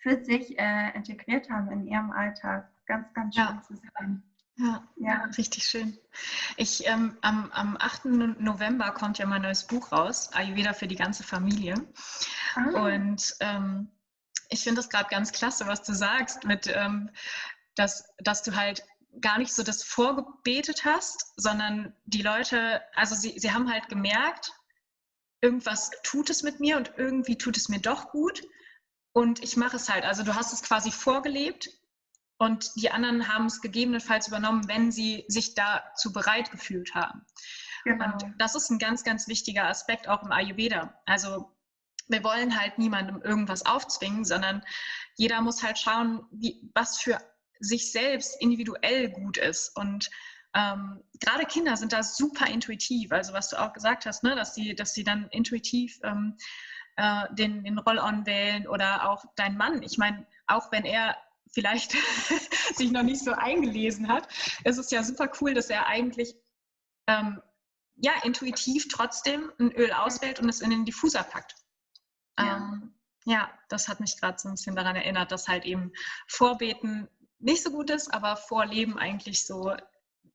für 0.00 0.24
sich 0.24 0.58
äh, 0.58 0.90
integriert 0.94 1.50
haben 1.50 1.70
in 1.70 1.86
ihrem 1.86 2.10
Alltag. 2.10 2.70
Ganz, 2.86 3.12
ganz 3.12 3.34
schön 3.34 3.44
ja. 3.44 3.62
zu 3.66 3.76
sehen. 3.76 4.22
Ja, 4.56 4.82
ja, 4.96 5.24
richtig 5.36 5.64
schön. 5.66 5.96
Ich, 6.56 6.84
ähm, 6.86 7.16
am, 7.20 7.50
am 7.52 7.76
8. 7.78 8.06
November 8.40 8.90
kommt 8.90 9.18
ja 9.18 9.26
mein 9.26 9.42
neues 9.42 9.64
Buch 9.64 9.92
raus, 9.92 10.30
Ayurveda 10.32 10.72
für 10.72 10.88
die 10.88 10.96
ganze 10.96 11.22
Familie. 11.22 11.74
Ah. 12.56 12.64
Und 12.86 13.36
ähm, 13.38 13.88
ich 14.48 14.64
finde 14.64 14.80
das 14.80 14.88
gerade 14.88 15.08
ganz 15.10 15.30
klasse, 15.30 15.68
was 15.68 15.84
du 15.84 15.92
sagst, 15.92 16.44
mit, 16.44 16.66
ähm, 16.74 17.10
dass, 17.76 18.12
dass 18.18 18.42
du 18.42 18.56
halt 18.56 18.82
gar 19.20 19.38
nicht 19.38 19.52
so 19.52 19.62
das 19.62 19.82
vorgebetet 19.82 20.84
hast, 20.84 21.32
sondern 21.36 21.94
die 22.04 22.22
Leute, 22.22 22.82
also 22.94 23.14
sie, 23.14 23.38
sie 23.38 23.52
haben 23.52 23.70
halt 23.70 23.88
gemerkt, 23.88 24.52
irgendwas 25.40 25.90
tut 26.02 26.30
es 26.30 26.42
mit 26.42 26.60
mir 26.60 26.76
und 26.76 26.92
irgendwie 26.96 27.38
tut 27.38 27.56
es 27.56 27.68
mir 27.68 27.80
doch 27.80 28.10
gut 28.10 28.42
und 29.12 29.42
ich 29.42 29.56
mache 29.56 29.76
es 29.76 29.88
halt. 29.88 30.04
Also 30.04 30.22
du 30.22 30.34
hast 30.34 30.52
es 30.52 30.62
quasi 30.62 30.90
vorgelebt 30.90 31.70
und 32.38 32.70
die 32.76 32.90
anderen 32.90 33.28
haben 33.32 33.46
es 33.46 33.60
gegebenenfalls 33.60 34.28
übernommen, 34.28 34.68
wenn 34.68 34.92
sie 34.92 35.24
sich 35.28 35.54
dazu 35.54 36.12
bereit 36.12 36.50
gefühlt 36.50 36.94
haben. 36.94 37.24
Genau. 37.84 38.12
Und 38.12 38.34
das 38.38 38.54
ist 38.54 38.70
ein 38.70 38.78
ganz, 38.78 39.04
ganz 39.04 39.28
wichtiger 39.28 39.68
Aspekt 39.68 40.08
auch 40.08 40.22
im 40.22 40.32
Ayurveda. 40.32 41.00
Also 41.06 41.52
wir 42.08 42.24
wollen 42.24 42.58
halt 42.58 42.78
niemandem 42.78 43.22
irgendwas 43.22 43.66
aufzwingen, 43.66 44.24
sondern 44.24 44.64
jeder 45.16 45.40
muss 45.40 45.62
halt 45.62 45.78
schauen, 45.78 46.26
wie, 46.30 46.70
was 46.74 46.98
für 46.98 47.20
sich 47.60 47.92
selbst 47.92 48.40
individuell 48.40 49.10
gut 49.10 49.38
ist. 49.38 49.76
Und 49.76 50.10
ähm, 50.54 51.02
gerade 51.20 51.44
Kinder 51.44 51.76
sind 51.76 51.92
da 51.92 52.02
super 52.02 52.46
intuitiv. 52.46 53.12
Also 53.12 53.32
was 53.32 53.50
du 53.50 53.60
auch 53.60 53.72
gesagt 53.72 54.06
hast, 54.06 54.24
ne, 54.24 54.34
dass 54.34 54.54
sie, 54.54 54.74
dass 54.74 54.94
sie 54.94 55.04
dann 55.04 55.28
intuitiv 55.30 55.98
ähm, 56.02 56.36
äh, 56.96 57.26
den, 57.34 57.64
den 57.64 57.78
Roll-on 57.78 58.26
wählen 58.26 58.66
oder 58.66 59.08
auch 59.08 59.24
dein 59.36 59.56
Mann. 59.56 59.82
Ich 59.82 59.98
meine, 59.98 60.26
auch 60.46 60.72
wenn 60.72 60.84
er 60.84 61.16
vielleicht 61.54 61.96
sich 62.76 62.90
noch 62.90 63.02
nicht 63.02 63.24
so 63.24 63.32
eingelesen 63.32 64.08
hat, 64.08 64.28
ist 64.64 64.78
es 64.78 64.90
ja 64.90 65.02
super 65.02 65.30
cool, 65.40 65.54
dass 65.54 65.70
er 65.70 65.86
eigentlich 65.86 66.34
ähm, 67.06 67.40
ja 67.96 68.12
intuitiv 68.22 68.88
trotzdem 68.88 69.50
ein 69.58 69.72
Öl 69.72 69.92
auswählt 69.92 70.40
und 70.40 70.48
es 70.48 70.60
in 70.60 70.70
den 70.70 70.84
Diffuser 70.84 71.22
packt. 71.22 71.56
Ja, 72.38 72.56
ähm, 72.56 72.94
ja 73.24 73.50
das 73.68 73.88
hat 73.88 74.00
mich 74.00 74.20
gerade 74.20 74.38
so 74.38 74.48
ein 74.48 74.54
bisschen 74.54 74.76
daran 74.76 74.96
erinnert, 74.96 75.32
dass 75.32 75.48
halt 75.48 75.64
eben 75.64 75.92
Vorbeten 76.26 77.08
nicht 77.38 77.62
so 77.62 77.70
gut 77.70 77.90
ist, 77.90 78.12
aber 78.12 78.36
Vorleben 78.36 78.98
eigentlich 78.98 79.46
so 79.46 79.74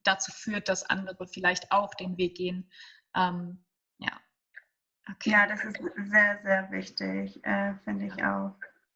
dazu 0.03 0.31
führt, 0.31 0.69
dass 0.69 0.89
andere 0.89 1.27
vielleicht 1.27 1.71
auch 1.71 1.93
den 1.93 2.17
Weg 2.17 2.35
gehen. 2.35 2.69
Ähm, 3.15 3.63
ja. 3.97 4.11
Okay. 5.11 5.31
Ja, 5.31 5.47
das 5.47 5.63
ist 5.63 5.79
sehr, 5.97 6.39
sehr 6.43 6.71
wichtig, 6.71 7.43
äh, 7.45 7.73
finde 7.83 8.05
ich 8.05 8.23
auch. 8.23 8.55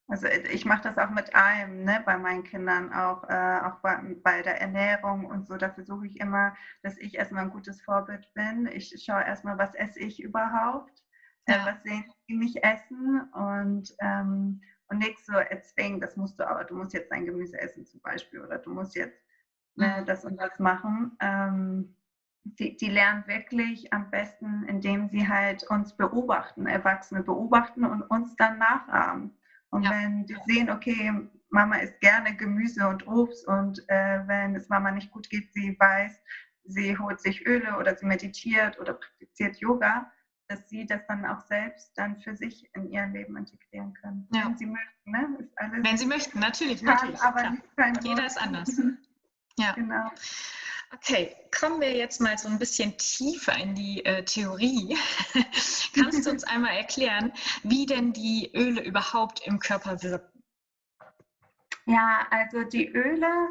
Also 0.09 0.27
ich 0.27 0.63
mache 0.63 0.83
das 0.83 0.97
auch 0.97 1.09
mit 1.09 1.35
allem, 1.35 1.83
ne, 1.83 2.01
bei 2.05 2.17
meinen 2.17 2.43
Kindern, 2.43 2.93
auch, 2.93 3.25
äh, 3.29 3.59
auch 3.61 3.81
bei, 3.81 3.99
bei, 4.23 4.41
der 4.41 4.61
Ernährung 4.61 5.25
und 5.25 5.47
so. 5.47 5.57
Da 5.57 5.69
versuche 5.69 6.07
ich 6.07 6.17
immer, 6.21 6.55
dass 6.81 6.97
ich 6.97 7.15
erstmal 7.15 7.43
ein 7.43 7.49
gutes 7.49 7.81
Vorbild 7.81 8.33
bin. 8.33 8.67
Ich 8.67 8.93
schaue 9.03 9.25
erstmal, 9.25 9.57
was 9.57 9.75
esse 9.75 9.99
ich 9.99 10.23
überhaupt, 10.23 11.03
äh, 11.45 11.53
ja. 11.53 11.63
äh, 11.63 11.73
was 11.73 11.83
sehen 11.83 12.05
die 12.29 12.35
mich 12.35 12.63
essen 12.63 13.29
und, 13.33 13.93
ähm, 13.99 14.61
und 14.89 14.99
nichts 14.99 15.25
so 15.25 15.33
erzwingen, 15.33 15.99
das 15.99 16.15
musst 16.15 16.39
du 16.39 16.47
aber, 16.47 16.63
du 16.63 16.75
musst 16.75 16.93
jetzt 16.93 17.11
dein 17.11 17.25
Gemüse 17.25 17.59
essen 17.59 17.85
zum 17.85 18.01
Beispiel 18.01 18.41
oder 18.41 18.57
du 18.57 18.71
musst 18.71 18.95
jetzt 18.95 19.21
ne, 19.75 20.03
das 20.05 20.25
und 20.25 20.37
das 20.37 20.59
machen. 20.59 21.17
Ähm, 21.21 21.95
die, 22.43 22.77
die, 22.77 22.89
lernen 22.89 23.27
wirklich 23.27 23.91
am 23.91 24.09
besten, 24.09 24.63
indem 24.69 25.09
sie 25.09 25.27
halt 25.27 25.63
uns 25.69 25.95
beobachten, 25.95 26.65
Erwachsene 26.65 27.21
beobachten 27.21 27.83
und 27.83 28.03
uns 28.03 28.35
dann 28.37 28.57
nachahmen. 28.57 29.37
Und 29.69 29.83
ja. 29.83 29.91
wenn 29.91 30.25
die 30.25 30.37
sehen, 30.45 30.69
okay, 30.69 31.11
Mama 31.49 31.77
isst 31.77 31.99
gerne 31.99 32.35
Gemüse 32.35 32.87
und 32.87 33.05
Obst 33.07 33.47
und 33.47 33.83
äh, 33.89 34.25
wenn 34.27 34.55
es 34.55 34.69
Mama 34.69 34.91
nicht 34.91 35.11
gut 35.11 35.29
geht, 35.29 35.51
sie 35.53 35.75
weiß, 35.77 36.21
sie 36.65 36.97
holt 36.97 37.19
sich 37.19 37.45
Öle 37.45 37.77
oder 37.77 37.95
sie 37.95 38.05
meditiert 38.05 38.79
oder 38.79 38.93
praktiziert 38.93 39.57
Yoga, 39.57 40.11
dass 40.47 40.69
sie 40.69 40.85
das 40.85 41.05
dann 41.07 41.25
auch 41.25 41.41
selbst 41.41 41.91
dann 41.95 42.17
für 42.17 42.35
sich 42.35 42.69
in 42.73 42.89
ihr 42.89 43.05
Leben 43.07 43.37
integrieren 43.37 43.93
können. 43.93 44.27
Ja. 44.33 44.45
Wenn 44.45 44.57
sie 44.57 44.65
möchten, 44.65 45.11
ne? 45.11 45.49
Wenn 45.83 45.97
sie 45.97 46.05
möchten, 46.05 46.39
natürlich, 46.39 46.81
natürlich. 46.81 47.21
Aber 47.21 47.57
Jeder 48.03 48.25
ist 48.25 48.41
anders. 48.41 48.81
Ja. 49.59 49.71
Genau. 49.71 50.11
Okay, 50.93 51.35
kommen 51.57 51.81
wir 51.81 51.91
jetzt 51.95 52.21
mal 52.21 52.37
so 52.37 52.47
ein 52.47 52.59
bisschen 52.59 52.95
tiefer 52.97 53.57
in 53.57 53.75
die 53.75 54.05
äh, 54.05 54.23
Theorie. 54.23 54.95
Kannst 55.95 56.25
du 56.25 56.29
uns 56.29 56.43
einmal 56.45 56.77
erklären, 56.77 57.33
wie 57.63 57.85
denn 57.85 58.13
die 58.13 58.51
Öle 58.53 58.83
überhaupt 58.83 59.45
im 59.45 59.59
Körper 59.59 60.01
wirken? 60.03 60.43
Ja, 61.87 62.27
also 62.29 62.63
die 62.63 62.87
Öle, 62.87 63.49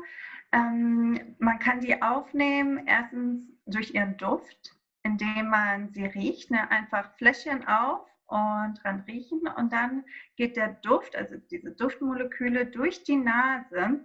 ähm, 0.53 1.37
man 1.39 1.59
kann 1.59 1.81
die 1.81 2.01
aufnehmen, 2.01 2.87
erstens 2.87 3.43
durch 3.67 3.93
ihren 3.93 4.17
Duft, 4.17 4.76
indem 5.07 5.49
man 5.51 5.89
sie 5.93 6.05
riecht, 6.05 6.51
ne? 6.51 6.69
einfach 6.71 7.15
Fläschchen 7.17 7.67
auf 7.69 8.09
und 8.27 8.75
dran 8.83 9.05
riechen 9.07 9.43
und 9.57 9.73
dann 9.73 10.05
geht 10.37 10.57
der 10.57 10.75
Duft, 10.83 11.15
also 11.15 11.37
diese 11.49 11.71
Duftmoleküle 11.71 12.67
durch 12.67 13.05
die 13.05 13.17
Nase 13.17 14.05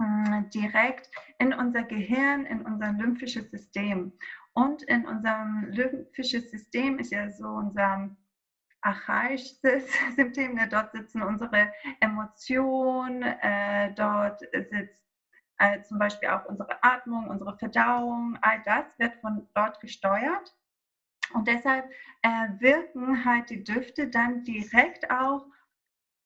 hm, 0.00 0.48
direkt 0.54 1.10
in 1.40 1.52
unser 1.52 1.82
Gehirn, 1.82 2.46
in 2.46 2.62
unser 2.62 2.92
lymphisches 2.92 3.50
System. 3.50 4.12
Und 4.52 4.82
in 4.84 5.04
unserem 5.04 5.66
lymphisches 5.70 6.50
System 6.50 6.98
ist 7.00 7.10
ja 7.10 7.28
so 7.28 7.48
unser 7.48 8.16
archaisches 8.82 9.60
System, 10.16 10.54
ne? 10.54 10.68
dort 10.68 10.92
sitzen 10.92 11.22
unsere 11.22 11.72
Emotionen, 12.00 13.22
äh, 13.22 13.92
dort 13.94 14.40
sitzt 14.40 15.05
äh, 15.58 15.80
zum 15.82 15.98
Beispiel 15.98 16.28
auch 16.28 16.44
unsere 16.46 16.82
Atmung, 16.82 17.28
unsere 17.28 17.56
Verdauung, 17.58 18.38
all 18.42 18.62
das 18.64 18.86
wird 18.98 19.14
von 19.20 19.48
dort 19.54 19.80
gesteuert. 19.80 20.54
Und 21.34 21.48
deshalb 21.48 21.90
äh, 22.22 22.48
wirken 22.60 23.24
halt 23.24 23.50
die 23.50 23.64
Düfte 23.64 24.08
dann 24.08 24.44
direkt 24.44 25.10
auch 25.10 25.46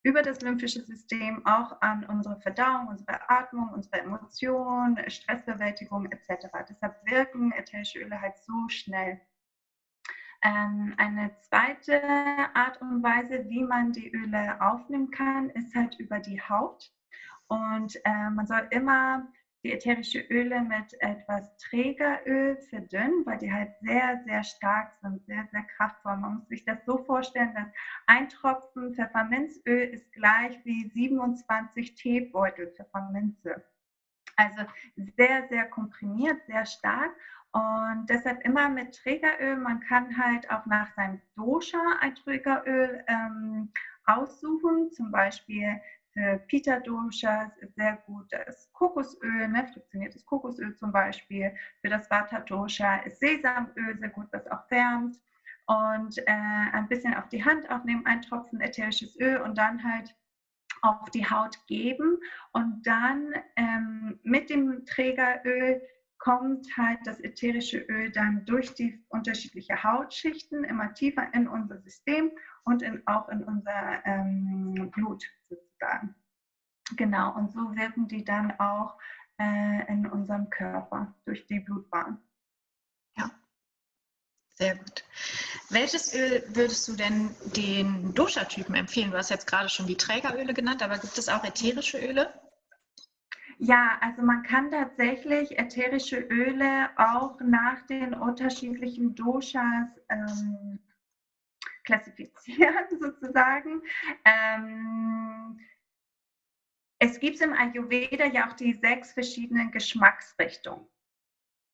über 0.02 0.22
das 0.22 0.40
lymphische 0.40 0.82
System 0.82 1.44
auch 1.46 1.80
an 1.82 2.04
unsere 2.04 2.40
Verdauung, 2.40 2.88
unsere 2.88 3.28
Atmung, 3.28 3.70
unsere 3.70 4.00
Emotionen, 4.00 4.98
Stressbewältigung 5.10 6.10
etc. 6.10 6.46
Deshalb 6.68 6.96
wirken 7.06 7.52
ätherische 7.52 7.98
Öle 8.00 8.20
halt 8.20 8.38
so 8.38 8.68
schnell. 8.68 9.20
Ähm, 10.42 10.94
eine 10.96 11.36
zweite 11.42 12.02
Art 12.54 12.80
und 12.80 13.02
Weise, 13.02 13.46
wie 13.48 13.62
man 13.62 13.92
die 13.92 14.10
Öle 14.10 14.58
aufnehmen 14.62 15.10
kann, 15.10 15.50
ist 15.50 15.74
halt 15.74 15.98
über 15.98 16.18
die 16.18 16.40
Haut. 16.40 16.90
Und 17.50 17.96
äh, 18.04 18.30
man 18.30 18.46
soll 18.46 18.66
immer 18.70 19.26
die 19.64 19.72
ätherische 19.72 20.20
Öle 20.30 20.62
mit 20.62 20.94
etwas 21.00 21.54
Trägeröl 21.56 22.56
verdünnen, 22.70 23.26
weil 23.26 23.38
die 23.38 23.52
halt 23.52 23.72
sehr, 23.80 24.22
sehr 24.24 24.44
stark 24.44 24.94
sind, 25.02 25.24
sehr, 25.26 25.46
sehr 25.50 25.64
kraftvoll. 25.76 26.16
Man 26.16 26.36
muss 26.36 26.48
sich 26.48 26.64
das 26.64 26.78
so 26.86 26.98
vorstellen, 26.98 27.52
dass 27.54 27.66
ein 28.06 28.28
Tropfen 28.28 28.94
Pfefferminzöl 28.94 29.88
ist 29.88 30.10
gleich 30.12 30.64
wie 30.64 30.88
27 30.90 31.96
Teebeutel 31.96 32.68
Pfefferminze. 32.68 33.64
Also 34.36 34.62
sehr, 35.16 35.48
sehr 35.48 35.66
komprimiert, 35.66 36.40
sehr 36.46 36.64
stark. 36.64 37.10
Und 37.52 38.06
deshalb 38.08 38.42
immer 38.44 38.68
mit 38.68 38.94
Trägeröl. 38.94 39.56
Man 39.56 39.80
kann 39.80 40.16
halt 40.16 40.48
auch 40.50 40.64
nach 40.66 40.94
seinem 40.94 41.20
Dosha 41.34 41.98
ein 42.00 42.14
Trägeröl 42.14 43.04
ähm, 43.08 43.72
aussuchen, 44.06 44.92
zum 44.92 45.10
Beispiel 45.10 45.80
für 46.20 46.38
Pita-Doshas 46.48 47.56
ist 47.60 47.74
sehr 47.76 47.96
gut 48.04 48.26
das 48.30 48.70
Kokosöl, 48.72 49.48
ne, 49.48 49.66
friktioniertes 49.72 50.24
Kokosöl 50.26 50.76
zum 50.76 50.92
Beispiel. 50.92 51.54
Für 51.80 51.88
das 51.88 52.10
Vata-Dosha 52.10 52.96
ist 53.04 53.20
Sesamöl 53.20 53.96
sehr 53.98 54.10
gut, 54.10 54.26
was 54.32 54.46
auch 54.48 54.70
wärmt. 54.70 55.16
Und 55.66 56.18
äh, 56.18 56.24
ein 56.72 56.88
bisschen 56.88 57.14
auf 57.14 57.28
die 57.28 57.42
Hand 57.42 57.70
aufnehmen, 57.70 58.04
ein 58.04 58.20
Tropfen 58.22 58.60
ätherisches 58.60 59.18
Öl 59.18 59.38
und 59.38 59.56
dann 59.56 59.82
halt 59.82 60.14
auf 60.82 61.10
die 61.10 61.24
Haut 61.24 61.56
geben. 61.68 62.18
Und 62.52 62.82
dann 62.86 63.32
ähm, 63.56 64.20
mit 64.22 64.50
dem 64.50 64.84
Trägeröl 64.84 65.80
kommt 66.20 66.66
halt 66.76 67.00
das 67.04 67.18
ätherische 67.20 67.78
Öl 67.78 68.12
dann 68.12 68.44
durch 68.44 68.74
die 68.74 69.02
unterschiedlichen 69.08 69.82
Hautschichten 69.82 70.64
immer 70.64 70.92
tiefer 70.94 71.32
in 71.34 71.48
unser 71.48 71.80
System 71.80 72.30
und 72.64 72.82
in, 72.82 73.04
auch 73.06 73.28
in 73.30 73.42
unser 73.42 74.04
ähm, 74.04 74.90
Blut 74.92 75.24
sozusagen. 75.48 76.14
Genau, 76.96 77.34
und 77.36 77.52
so 77.52 77.74
wirken 77.74 78.06
die 78.06 78.22
dann 78.22 78.52
auch 78.60 78.98
äh, 79.38 79.90
in 79.90 80.06
unserem 80.06 80.50
Körper 80.50 81.14
durch 81.24 81.46
die 81.46 81.60
Blutbahn. 81.60 82.20
Ja, 83.16 83.30
sehr 84.54 84.76
gut. 84.76 85.04
Welches 85.70 86.14
Öl 86.14 86.44
würdest 86.48 86.86
du 86.86 86.96
denn 86.96 87.34
den 87.56 88.12
Dosha-Typen 88.12 88.74
empfehlen? 88.74 89.10
Du 89.10 89.16
hast 89.16 89.30
jetzt 89.30 89.46
gerade 89.46 89.70
schon 89.70 89.86
die 89.86 89.96
Trägeröle 89.96 90.52
genannt, 90.52 90.82
aber 90.82 90.98
gibt 90.98 91.16
es 91.16 91.30
auch 91.30 91.44
ätherische 91.44 91.98
Öle? 91.98 92.30
Ja, 93.62 93.98
also 94.00 94.22
man 94.22 94.42
kann 94.42 94.70
tatsächlich 94.70 95.58
ätherische 95.58 96.16
Öle 96.18 96.90
auch 96.96 97.38
nach 97.40 97.82
den 97.86 98.14
unterschiedlichen 98.14 99.14
Doshas 99.14 100.00
ähm, 100.08 100.80
klassifizieren 101.84 102.86
sozusagen. 103.00 103.82
Ähm, 104.24 105.58
es 107.00 107.18
gibt 107.20 107.40
im 107.40 107.52
Ayurveda 107.52 108.26
ja 108.26 108.48
auch 108.48 108.54
die 108.54 108.72
sechs 108.74 109.12
verschiedenen 109.12 109.70
Geschmacksrichtungen. 109.72 110.89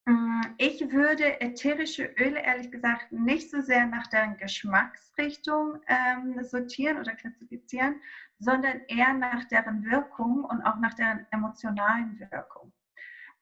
Mm, 0.06 0.42
ich 0.58 0.92
würde 0.92 1.40
ätherische 1.40 2.04
Öle 2.18 2.40
ehrlich 2.40 2.70
gesagt 2.70 3.10
nicht 3.10 3.50
so 3.50 3.60
sehr 3.60 3.86
nach 3.86 4.06
deren 4.06 4.36
Geschmacksrichtung 4.36 5.80
ähm, 5.88 6.42
sortieren 6.44 6.98
oder 6.98 7.12
klassifizieren, 7.12 8.00
sondern 8.38 8.80
eher 8.86 9.14
nach 9.14 9.44
deren 9.48 9.84
Wirkung 9.84 10.44
und 10.44 10.62
auch 10.62 10.76
nach 10.76 10.94
deren 10.94 11.26
emotionalen 11.32 12.20
Wirkung. 12.20 12.72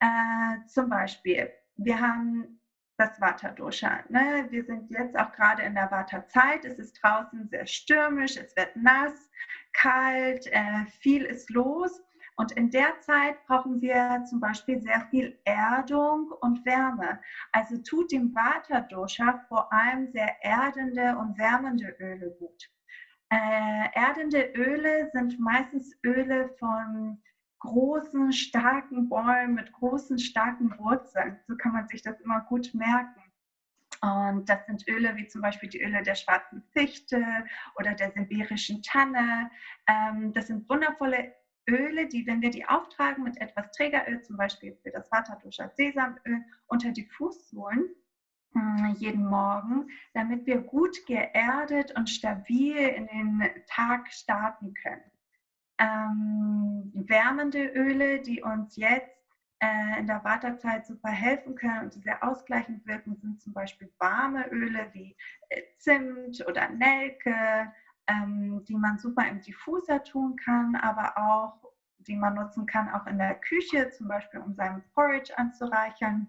Äh, 0.00 0.66
zum 0.66 0.88
Beispiel, 0.88 1.52
wir 1.76 2.00
haben 2.00 2.60
das 2.96 3.20
Vata-Dosha. 3.20 4.04
Ne? 4.08 4.46
Wir 4.50 4.64
sind 4.64 4.90
jetzt 4.90 5.18
auch 5.18 5.32
gerade 5.32 5.62
in 5.62 5.74
der 5.74 5.90
Vata-Zeit. 5.90 6.64
Es 6.64 6.78
ist 6.78 6.98
draußen 7.02 7.48
sehr 7.48 7.66
stürmisch, 7.66 8.36
es 8.36 8.56
wird 8.56 8.74
nass, 8.76 9.30
kalt, 9.72 10.46
äh, 10.46 10.86
viel 11.00 11.24
ist 11.24 11.50
los. 11.50 12.02
Und 12.36 12.52
in 12.52 12.70
der 12.70 13.00
Zeit 13.00 13.44
brauchen 13.46 13.80
wir 13.80 14.24
zum 14.28 14.40
Beispiel 14.40 14.80
sehr 14.80 15.00
viel 15.10 15.38
Erdung 15.44 16.32
und 16.40 16.64
Wärme. 16.64 17.20
Also 17.52 17.78
tut 17.78 18.10
dem 18.10 18.34
Vata-Dosha 18.34 19.44
vor 19.48 19.72
allem 19.72 20.10
sehr 20.10 20.34
erdende 20.42 21.16
und 21.16 21.38
wärmende 21.38 21.96
Öle 22.00 22.30
gut. 22.38 22.70
Äh, 23.30 23.88
erdende 23.94 24.52
Öle 24.56 25.10
sind 25.12 25.38
meistens 25.38 25.96
Öle 26.04 26.48
von 26.58 27.22
großen, 27.60 28.32
starken 28.32 29.08
Bäumen 29.08 29.54
mit 29.54 29.72
großen, 29.72 30.18
starken 30.18 30.76
Wurzeln. 30.78 31.38
So 31.46 31.56
kann 31.56 31.72
man 31.72 31.86
sich 31.86 32.02
das 32.02 32.20
immer 32.20 32.40
gut 32.42 32.74
merken. 32.74 33.22
Und 34.02 34.48
das 34.48 34.66
sind 34.66 34.86
Öle 34.88 35.16
wie 35.16 35.26
zum 35.28 35.40
Beispiel 35.40 35.68
die 35.68 35.82
Öle 35.82 36.02
der 36.02 36.14
schwarzen 36.14 36.62
Fichte 36.72 37.24
oder 37.78 37.94
der 37.94 38.10
sibirischen 38.10 38.82
Tanne. 38.82 39.50
Ähm, 39.88 40.32
das 40.32 40.48
sind 40.48 40.68
wundervolle 40.68 41.32
Öle, 41.68 42.06
die, 42.08 42.26
wenn 42.26 42.42
wir 42.42 42.50
die 42.50 42.66
auftragen 42.66 43.24
mit 43.24 43.40
etwas 43.40 43.70
Trägeröl, 43.72 44.22
zum 44.22 44.36
Beispiel 44.36 44.76
für 44.82 44.90
das 44.90 45.08
Vaterduscher 45.08 45.70
Sesamöl, 45.76 46.44
unter 46.66 46.90
die 46.90 47.06
Fußsohlen, 47.06 47.88
hm, 48.52 48.94
jeden 48.98 49.26
Morgen, 49.26 49.88
damit 50.12 50.46
wir 50.46 50.58
gut 50.58 51.06
geerdet 51.06 51.92
und 51.96 52.08
stabil 52.08 52.76
in 52.76 53.06
den 53.06 53.50
Tag 53.66 54.12
starten 54.12 54.74
können. 54.74 55.10
Ähm, 55.78 56.92
wärmende 56.94 57.66
Öle, 57.66 58.20
die 58.20 58.42
uns 58.42 58.76
jetzt 58.76 59.14
äh, 59.60 59.98
in 59.98 60.06
der 60.06 60.22
Wartezeit 60.22 60.86
super 60.86 61.10
helfen 61.10 61.56
können 61.56 61.84
und 61.84 61.94
die 61.94 62.00
sehr 62.00 62.22
ausgleichend 62.22 62.86
wirken, 62.86 63.16
sind 63.16 63.40
zum 63.40 63.52
Beispiel 63.52 63.90
warme 63.98 64.46
Öle 64.50 64.88
wie 64.92 65.16
äh, 65.48 65.62
Zimt 65.78 66.46
oder 66.46 66.68
Nelke, 66.68 67.72
ähm, 68.08 68.64
die 68.66 68.76
man 68.76 68.98
super 68.98 69.26
im 69.28 69.40
Diffuser 69.40 70.02
tun 70.04 70.36
kann, 70.36 70.76
aber 70.76 71.16
auch 71.16 71.64
die 71.98 72.16
man 72.16 72.34
nutzen 72.34 72.66
kann, 72.66 72.90
auch 72.90 73.06
in 73.06 73.18
der 73.18 73.34
Küche, 73.36 73.90
zum 73.90 74.08
Beispiel 74.08 74.40
um 74.40 74.54
seinen 74.54 74.82
Porridge 74.94 75.36
anzureichern. 75.38 76.28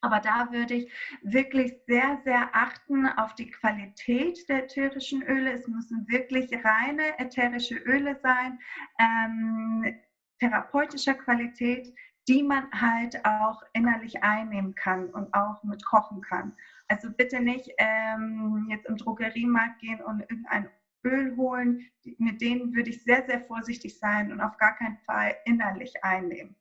Aber 0.00 0.20
da 0.20 0.52
würde 0.52 0.74
ich 0.74 0.92
wirklich 1.22 1.72
sehr, 1.86 2.20
sehr 2.24 2.50
achten 2.52 3.06
auf 3.06 3.34
die 3.34 3.50
Qualität 3.50 4.46
der 4.50 4.64
ätherischen 4.64 5.22
Öle. 5.22 5.52
Es 5.52 5.66
müssen 5.66 6.06
wirklich 6.08 6.50
reine 6.62 7.18
ätherische 7.18 7.76
Öle 7.76 8.18
sein, 8.22 8.58
ähm, 8.98 9.94
therapeutischer 10.40 11.14
Qualität, 11.14 11.94
die 12.28 12.42
man 12.42 12.70
halt 12.72 13.24
auch 13.24 13.62
innerlich 13.72 14.22
einnehmen 14.22 14.74
kann 14.74 15.08
und 15.08 15.32
auch 15.32 15.62
mit 15.62 15.82
kochen 15.86 16.20
kann. 16.20 16.54
Also 16.88 17.10
bitte 17.10 17.40
nicht 17.40 17.70
ähm, 17.78 18.66
jetzt 18.68 18.86
im 18.86 18.96
Drogeriemarkt 18.96 19.78
gehen 19.80 20.02
und 20.02 20.20
irgendein 20.20 20.68
Öl 21.04 21.36
holen. 21.36 21.86
Mit 22.18 22.40
denen 22.40 22.74
würde 22.74 22.90
ich 22.90 23.02
sehr, 23.02 23.24
sehr 23.26 23.40
vorsichtig 23.42 23.98
sein 23.98 24.32
und 24.32 24.40
auf 24.40 24.56
gar 24.58 24.76
keinen 24.76 24.98
Fall 24.98 25.36
innerlich 25.44 25.92
einnehmen. 26.02 26.56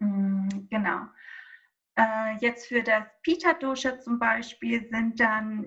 Mhm, 0.00 0.68
genau. 0.70 1.06
Äh, 1.96 2.36
jetzt 2.40 2.66
für 2.68 2.82
das 2.82 3.04
Pita-Dosha 3.22 4.00
zum 4.00 4.18
Beispiel 4.18 4.88
sind 4.88 5.18
dann, 5.20 5.66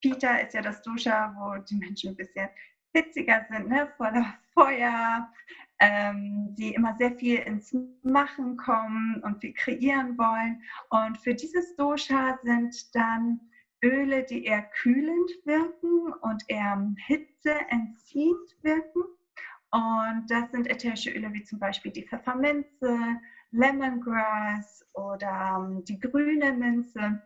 Pita 0.00 0.36
ist 0.38 0.54
ja 0.54 0.62
das 0.62 0.82
Dosha, 0.82 1.34
wo 1.36 1.62
die 1.62 1.76
Menschen 1.76 2.10
ein 2.10 2.16
bisschen 2.16 2.48
hitziger 2.92 3.46
sind, 3.48 3.68
ne? 3.68 3.92
voller 3.96 4.34
Feuer, 4.52 5.30
ähm, 5.78 6.54
die 6.56 6.74
immer 6.74 6.96
sehr 6.98 7.12
viel 7.12 7.38
ins 7.38 7.74
Machen 8.02 8.56
kommen 8.56 9.22
und 9.22 9.40
viel 9.40 9.54
kreieren 9.54 10.18
wollen. 10.18 10.62
Und 10.90 11.18
für 11.18 11.34
dieses 11.34 11.76
Dosha 11.76 12.38
sind 12.42 12.94
dann 12.94 13.40
Öle, 13.82 14.24
die 14.24 14.44
eher 14.44 14.62
kühlend 14.62 15.30
wirken 15.44 16.12
und 16.20 16.42
eher 16.48 16.94
hitzeentziehend 17.06 18.56
wirken. 18.62 19.02
Und 19.72 20.26
das 20.28 20.50
sind 20.50 20.68
ätherische 20.68 21.10
Öle 21.10 21.32
wie 21.32 21.44
zum 21.44 21.58
Beispiel 21.58 21.92
die 21.92 22.06
Pfefferminze, 22.06 22.98
Lemongrass 23.52 24.84
oder 24.94 25.56
ähm, 25.58 25.84
die 25.84 25.98
grüne 25.98 26.52
Minze. 26.52 27.22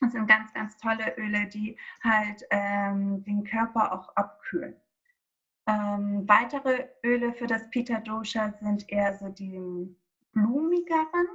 Das 0.00 0.12
sind 0.12 0.28
ganz, 0.28 0.52
ganz 0.52 0.76
tolle 0.78 1.16
Öle, 1.16 1.46
die 1.48 1.76
halt 2.04 2.44
ähm, 2.50 3.24
den 3.24 3.42
Körper 3.44 3.92
auch 3.92 4.14
abkühlen. 4.16 4.76
Ähm, 5.66 6.24
weitere 6.28 6.88
Öle 7.04 7.32
für 7.32 7.46
das 7.46 7.68
Pita 7.70 8.00
Dosha 8.00 8.54
sind 8.60 8.88
eher 8.88 9.14
so 9.14 9.28
die 9.28 9.60
blumigeren 10.32 11.26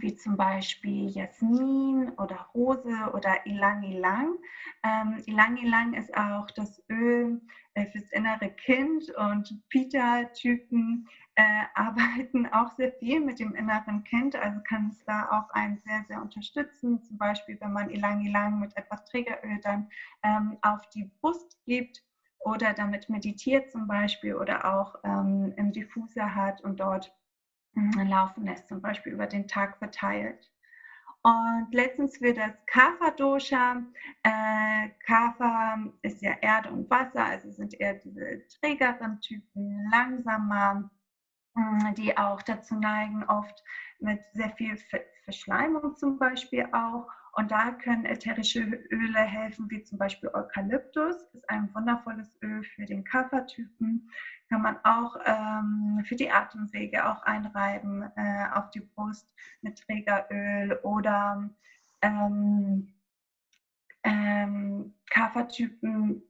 wie 0.00 0.14
zum 0.14 0.36
Beispiel 0.36 1.08
Jasmin 1.08 2.10
oder 2.18 2.48
Rose 2.54 3.10
oder 3.14 3.46
Ilang 3.46 3.82
Ilang. 3.82 4.36
Ähm, 4.82 5.22
Ilang 5.26 5.56
Ilang 5.56 5.94
ist 5.94 6.16
auch 6.16 6.50
das 6.52 6.82
Öl 6.88 7.40
äh, 7.74 7.86
fürs 7.86 8.10
innere 8.12 8.50
Kind 8.50 9.10
und 9.16 9.62
Pita-Typen 9.68 11.08
äh, 11.34 11.42
arbeiten 11.74 12.46
auch 12.46 12.74
sehr 12.76 12.92
viel 12.92 13.20
mit 13.20 13.38
dem 13.38 13.54
inneren 13.54 14.02
Kind, 14.04 14.34
also 14.36 14.60
kann 14.66 14.88
es 14.88 15.04
da 15.04 15.28
auch 15.30 15.50
einen 15.50 15.78
sehr, 15.84 16.04
sehr 16.08 16.22
unterstützen. 16.22 17.02
Zum 17.02 17.18
Beispiel, 17.18 17.58
wenn 17.60 17.72
man 17.72 17.90
Ilang 17.90 18.24
Ilang 18.24 18.60
mit 18.60 18.76
etwas 18.76 19.04
Trägeröl 19.04 19.60
dann 19.62 19.88
ähm, 20.22 20.56
auf 20.62 20.88
die 20.90 21.10
Brust 21.20 21.58
gibt 21.64 22.02
oder 22.40 22.72
damit 22.72 23.08
meditiert 23.08 23.70
zum 23.70 23.86
Beispiel 23.86 24.34
oder 24.34 24.64
auch 24.64 24.96
ähm, 25.04 25.52
im 25.56 25.72
Diffuser 25.72 26.34
hat 26.34 26.60
und 26.62 26.80
dort 26.80 27.12
laufen 27.76 28.44
lässt, 28.44 28.68
zum 28.68 28.80
Beispiel 28.80 29.12
über 29.12 29.26
den 29.26 29.46
Tag 29.48 29.78
verteilt. 29.78 30.50
Und 31.22 31.68
letztens 31.72 32.18
für 32.18 32.32
das 32.32 32.52
Kapha-Dosha. 32.66 33.82
Äh, 34.22 34.90
Kapha 35.04 35.76
ist 36.02 36.22
ja 36.22 36.34
Erde 36.40 36.70
und 36.70 36.88
Wasser, 36.88 37.24
also 37.24 37.50
sind 37.50 37.74
eher 37.80 37.94
diese 37.94 38.46
trägeren 38.60 39.20
Typen, 39.20 39.90
langsamer, 39.90 40.88
mm, 41.54 41.94
die 41.96 42.16
auch 42.16 42.42
dazu 42.42 42.76
neigen, 42.76 43.24
oft 43.24 43.60
mit 43.98 44.20
sehr 44.34 44.50
viel 44.50 44.78
Verschleimung 45.24 45.96
zum 45.96 46.16
Beispiel 46.16 46.68
auch. 46.72 47.08
Und 47.38 47.50
da 47.50 47.70
können 47.70 48.06
ätherische 48.06 48.60
Öle 48.90 49.18
helfen, 49.18 49.70
wie 49.70 49.82
zum 49.82 49.98
Beispiel 49.98 50.30
Eukalyptus, 50.30 51.16
ist 51.34 51.50
ein 51.50 51.72
wundervolles 51.74 52.38
Öl 52.42 52.64
für 52.64 52.86
den 52.86 53.04
Körpertypen. 53.04 54.10
Kann 54.48 54.62
man 54.62 54.78
auch 54.84 55.16
ähm, 55.26 56.02
für 56.06 56.16
die 56.16 56.30
Atemwege 56.30 57.06
auch 57.06 57.22
einreiben 57.24 58.10
äh, 58.16 58.46
auf 58.54 58.70
die 58.70 58.80
Brust 58.80 59.34
mit 59.60 59.78
Trägeröl 59.78 60.80
oder 60.82 61.50
ähm, 62.00 62.94
ähm, 64.02 64.94
Kaffertypen 65.10 66.22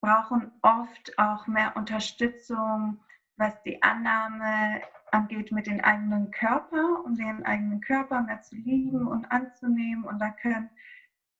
brauchen 0.00 0.52
oft 0.62 1.18
auch 1.18 1.46
mehr 1.46 1.76
Unterstützung, 1.76 2.98
was 3.36 3.62
die 3.62 3.82
Annahme 3.82 4.80
angeht 5.12 5.52
mit 5.52 5.66
dem 5.66 5.80
eigenen 5.80 6.30
Körper, 6.30 7.04
um 7.04 7.14
den 7.14 7.44
eigenen 7.44 7.80
Körper 7.80 8.22
mehr 8.22 8.42
zu 8.42 8.56
lieben 8.56 9.06
und 9.06 9.30
anzunehmen. 9.30 10.04
Und 10.04 10.18
da 10.18 10.30
können 10.30 10.70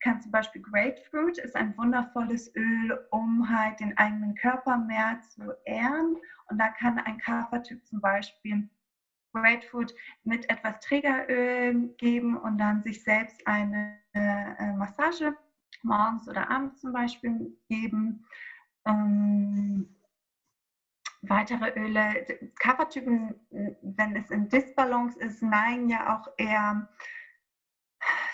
kann 0.00 0.20
zum 0.20 0.30
Beispiel 0.30 0.62
Grapefruit 0.62 1.38
ist 1.38 1.56
ein 1.56 1.76
wundervolles 1.76 2.54
Öl, 2.54 2.98
um 3.10 3.48
halt 3.48 3.80
den 3.80 3.96
eigenen 3.98 4.34
Körper 4.34 4.76
mehr 4.76 5.20
zu 5.22 5.52
ehren. 5.64 6.16
Und 6.48 6.58
da 6.58 6.68
kann 6.68 6.98
ein 6.98 7.18
Kaffertyp 7.18 7.84
zum 7.86 8.00
Beispiel 8.00 8.68
Grapefruit 9.32 9.94
mit 10.24 10.48
etwas 10.48 10.78
Trägeröl 10.80 11.94
geben 11.98 12.36
und 12.36 12.58
dann 12.58 12.82
sich 12.82 13.02
selbst 13.02 13.44
eine 13.46 13.98
äh, 14.14 14.72
Massage 14.74 15.36
morgens 15.82 16.28
oder 16.28 16.50
abends 16.50 16.80
zum 16.80 16.92
Beispiel 16.92 17.56
geben. 17.68 18.24
Ähm, 18.86 19.95
weitere 21.28 21.70
Öle, 21.78 22.26
Kaffertypen, 22.58 23.34
wenn 23.82 24.16
es 24.16 24.30
in 24.30 24.48
Disbalance 24.48 25.18
ist, 25.18 25.42
neigen 25.42 25.88
ja 25.88 26.16
auch 26.16 26.28
eher 26.36 26.88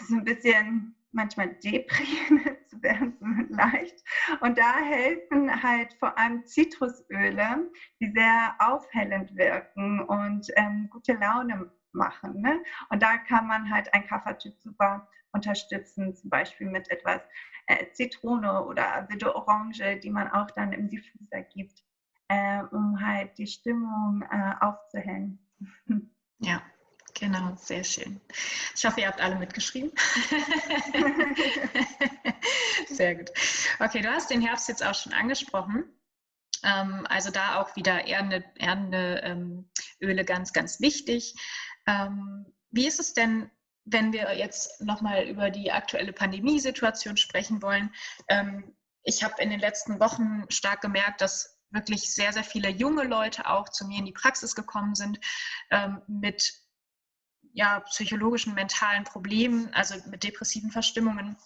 so 0.07 0.17
ein 0.17 0.25
bisschen 0.25 0.95
manchmal 1.13 1.55
deprimiert 1.55 2.69
zu 2.69 2.83
werden, 2.83 3.17
leicht. 3.51 4.03
Und 4.41 4.59
da 4.59 4.77
helfen 4.79 5.63
halt 5.63 5.95
vor 5.95 6.19
allem 6.19 6.45
Zitrusöle, 6.47 7.71
die 8.01 8.11
sehr 8.13 8.55
aufhellend 8.59 9.35
wirken 9.37 10.01
und 10.01 10.49
ähm, 10.57 10.89
gute 10.91 11.15
Laune 11.15 11.71
machen. 11.93 12.41
Ne? 12.41 12.63
Und 12.89 13.03
da 13.03 13.19
kann 13.19 13.47
man 13.47 13.71
halt 13.71 13.93
ein 13.93 14.07
Kaffertyp 14.07 14.59
super 14.59 15.07
unterstützen, 15.33 16.15
zum 16.15 16.31
Beispiel 16.31 16.69
mit 16.69 16.91
etwas 16.91 17.21
äh, 17.67 17.87
Zitrone 17.93 18.65
oder 18.65 19.07
wilde 19.09 19.35
Orange, 19.35 20.01
die 20.01 20.11
man 20.11 20.31
auch 20.31 20.51
dann 20.51 20.73
im 20.73 20.89
Diffuser 20.89 21.43
gibt, 21.43 21.83
äh, 22.33 22.63
um 22.71 22.99
halt 22.99 23.37
die 23.37 23.47
Stimmung 23.47 24.25
äh, 24.31 24.55
aufzuhellen. 24.61 25.39
Ja, 26.45 26.61
Genau, 27.15 27.55
sehr 27.57 27.85
schön. 27.85 28.21
Ich 28.75 28.85
hoffe, 28.85 29.01
ihr 29.01 29.07
habt 29.07 29.21
alle 29.21 29.37
mitgeschrieben. 29.37 29.93
sehr 32.89 33.15
gut. 33.15 33.31
Okay, 33.79 34.01
du 34.01 34.11
hast 34.11 34.31
den 34.31 34.41
Herbst 34.41 34.69
jetzt 34.69 34.85
auch 34.85 34.95
schon 34.95 35.13
angesprochen. 35.13 35.85
Ähm, 36.65 37.07
also 37.09 37.31
da 37.31 37.61
auch 37.61 37.77
wieder 37.77 38.07
erdende, 38.07 38.43
erdende 38.59 39.21
ähm, 39.23 39.71
Öle 40.01 40.25
ganz, 40.25 40.53
ganz 40.53 40.81
wichtig. 40.81 41.35
Ähm, 41.87 42.47
wie 42.71 42.89
ist 42.89 42.99
es 42.99 43.13
denn, 43.13 43.51
wenn 43.85 44.13
wir 44.13 44.37
jetzt 44.37 44.81
nochmal 44.81 45.29
über 45.29 45.51
die 45.51 45.71
aktuelle 45.71 46.13
Pandemiesituation 46.13 47.19
sprechen 47.19 47.63
wollen? 47.63 47.95
ich 49.05 49.23
habe 49.23 49.43
in 49.43 49.51
den 49.51 49.61
letzten 49.61 50.01
Wochen 50.01 50.47
stark 50.49 50.81
gemerkt, 50.81 51.21
dass 51.21 51.52
wirklich 51.73 52.13
sehr, 52.13 52.33
sehr 52.33 52.45
viele 52.45 52.69
junge 52.69 53.05
Leute 53.05 53.49
auch 53.49 53.69
zu 53.69 53.87
mir 53.87 53.99
in 53.99 54.07
die 54.07 54.13
Praxis 54.13 54.55
gekommen 54.55 54.95
sind 54.95 55.19
mit 56.07 56.63
ja, 57.53 57.81
psychologischen, 57.81 58.55
mentalen 58.55 59.05
Problemen, 59.05 59.73
also 59.75 59.95
mit 60.09 60.25
depressiven 60.25 60.71
Verstimmungen. 60.71 61.37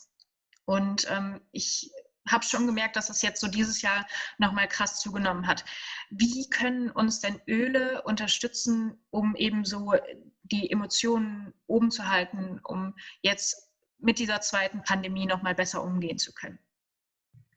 Und 0.65 1.07
ähm, 1.11 1.41
ich 1.53 1.91
habe 2.29 2.45
schon 2.45 2.67
gemerkt, 2.67 2.97
dass 2.97 3.09
es 3.09 3.23
jetzt 3.23 3.41
so 3.41 3.49
dieses 3.49 3.83
Jahr 3.83 4.07
nochmal 4.39 4.69
krass 4.69 5.01
zugenommen 5.01 5.47
hat. 5.47 5.65
Wie 6.11 6.49
können 6.51 6.91
uns 6.91 7.21
denn 7.21 7.41
Öle 7.47 8.03
unterstützen, 8.03 8.99
um 9.11 9.37
eben 9.37 9.65
so 9.65 9.95
die 10.43 10.71
Emotionen 10.71 11.55
oben 11.67 11.91
zu 11.91 12.09
halten, 12.09 12.61
um 12.65 12.95
jetzt 13.23 13.71
mit 13.99 14.19
dieser 14.19 14.41
zweiten 14.41 14.83
Pandemie 14.83 15.27
nochmal 15.27 15.55
besser 15.55 15.83
umgehen 15.83 16.19
zu 16.19 16.33
können? 16.35 16.59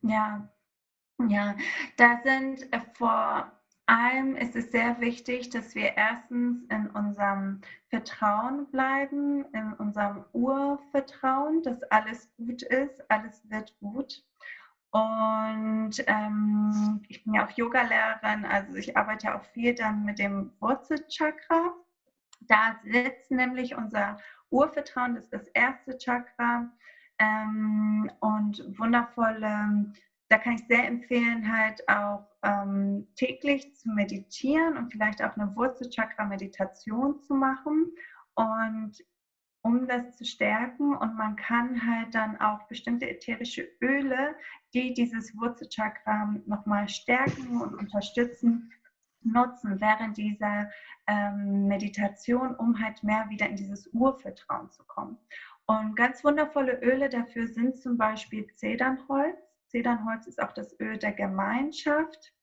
Ja, 0.01 0.49
ja, 1.27 1.55
da 1.97 2.19
sind 2.23 2.71
äh, 2.73 2.79
vor 2.93 3.51
allem 3.89 4.35
ist 4.35 4.55
es 4.55 4.71
sehr 4.71 4.99
wichtig, 5.01 5.49
dass 5.49 5.73
wir 5.73 5.97
erstens 5.97 6.63
in 6.69 6.87
unserem 6.91 7.61
Vertrauen 7.89 8.67
bleiben, 8.67 9.45
in 9.53 9.73
unserem 9.73 10.23
Urvertrauen, 10.33 11.63
dass 11.63 11.81
alles 11.83 12.29
gut 12.37 12.61
ist, 12.61 13.09
alles 13.09 13.41
wird 13.49 13.73
gut. 13.79 14.23
Und 14.91 15.91
ähm, 16.07 17.01
ich 17.09 17.23
bin 17.23 17.33
ja 17.33 17.45
auch 17.45 17.51
Yogalehrerin, 17.51 18.45
also 18.45 18.75
ich 18.75 18.95
arbeite 18.95 19.35
auch 19.35 19.43
viel 19.53 19.75
dann 19.75 20.05
mit 20.05 20.19
dem 20.19 20.51
Wurzelchakra. 20.59 21.73
Da 22.41 22.79
sitzt 22.83 23.29
nämlich 23.31 23.75
unser 23.75 24.17
Urvertrauen, 24.49 25.15
das 25.15 25.25
ist 25.25 25.33
das 25.33 25.47
erste 25.49 25.97
Chakra. 25.97 26.71
Ähm, 27.19 28.09
und 28.21 28.63
wundervolle, 28.79 29.91
da 30.29 30.37
kann 30.37 30.53
ich 30.53 30.65
sehr 30.67 30.85
empfehlen, 30.85 31.51
halt 31.51 31.87
auch 31.89 32.27
ähm, 32.43 33.07
täglich 33.15 33.75
zu 33.75 33.89
meditieren 33.89 34.77
und 34.77 34.91
vielleicht 34.91 35.23
auch 35.23 35.35
eine 35.35 35.55
Wurzelchakra-Meditation 35.55 37.19
zu 37.19 37.33
machen. 37.33 37.91
Und 38.35 39.03
um 39.61 39.87
das 39.87 40.15
zu 40.15 40.25
stärken. 40.25 40.95
Und 40.95 41.15
man 41.15 41.35
kann 41.35 41.85
halt 41.85 42.15
dann 42.15 42.39
auch 42.39 42.67
bestimmte 42.67 43.09
ätherische 43.09 43.67
Öle, 43.81 44.35
die 44.73 44.93
dieses 44.93 45.35
Wurzelchakra 45.37 46.35
nochmal 46.45 46.87
stärken 46.87 47.61
und 47.61 47.75
unterstützen, 47.75 48.71
nutzen 49.21 49.81
während 49.81 50.17
dieser 50.17 50.69
ähm, 51.07 51.67
Meditation, 51.67 52.55
um 52.55 52.79
halt 52.79 53.03
mehr 53.03 53.25
wieder 53.29 53.49
in 53.49 53.57
dieses 53.57 53.87
Urvertrauen 53.93 54.71
zu 54.71 54.83
kommen. 54.85 55.17
Und 55.65 55.95
ganz 55.95 56.23
wundervolle 56.23 56.79
Öle 56.81 57.09
dafür 57.09 57.47
sind 57.47 57.77
zum 57.77 57.97
Beispiel 57.97 58.47
Zedernholz. 58.55 59.37
Zedernholz 59.69 60.27
ist 60.27 60.41
auch 60.41 60.51
das 60.51 60.77
Öl 60.79 60.97
der 60.97 61.13
Gemeinschaft. 61.13 62.33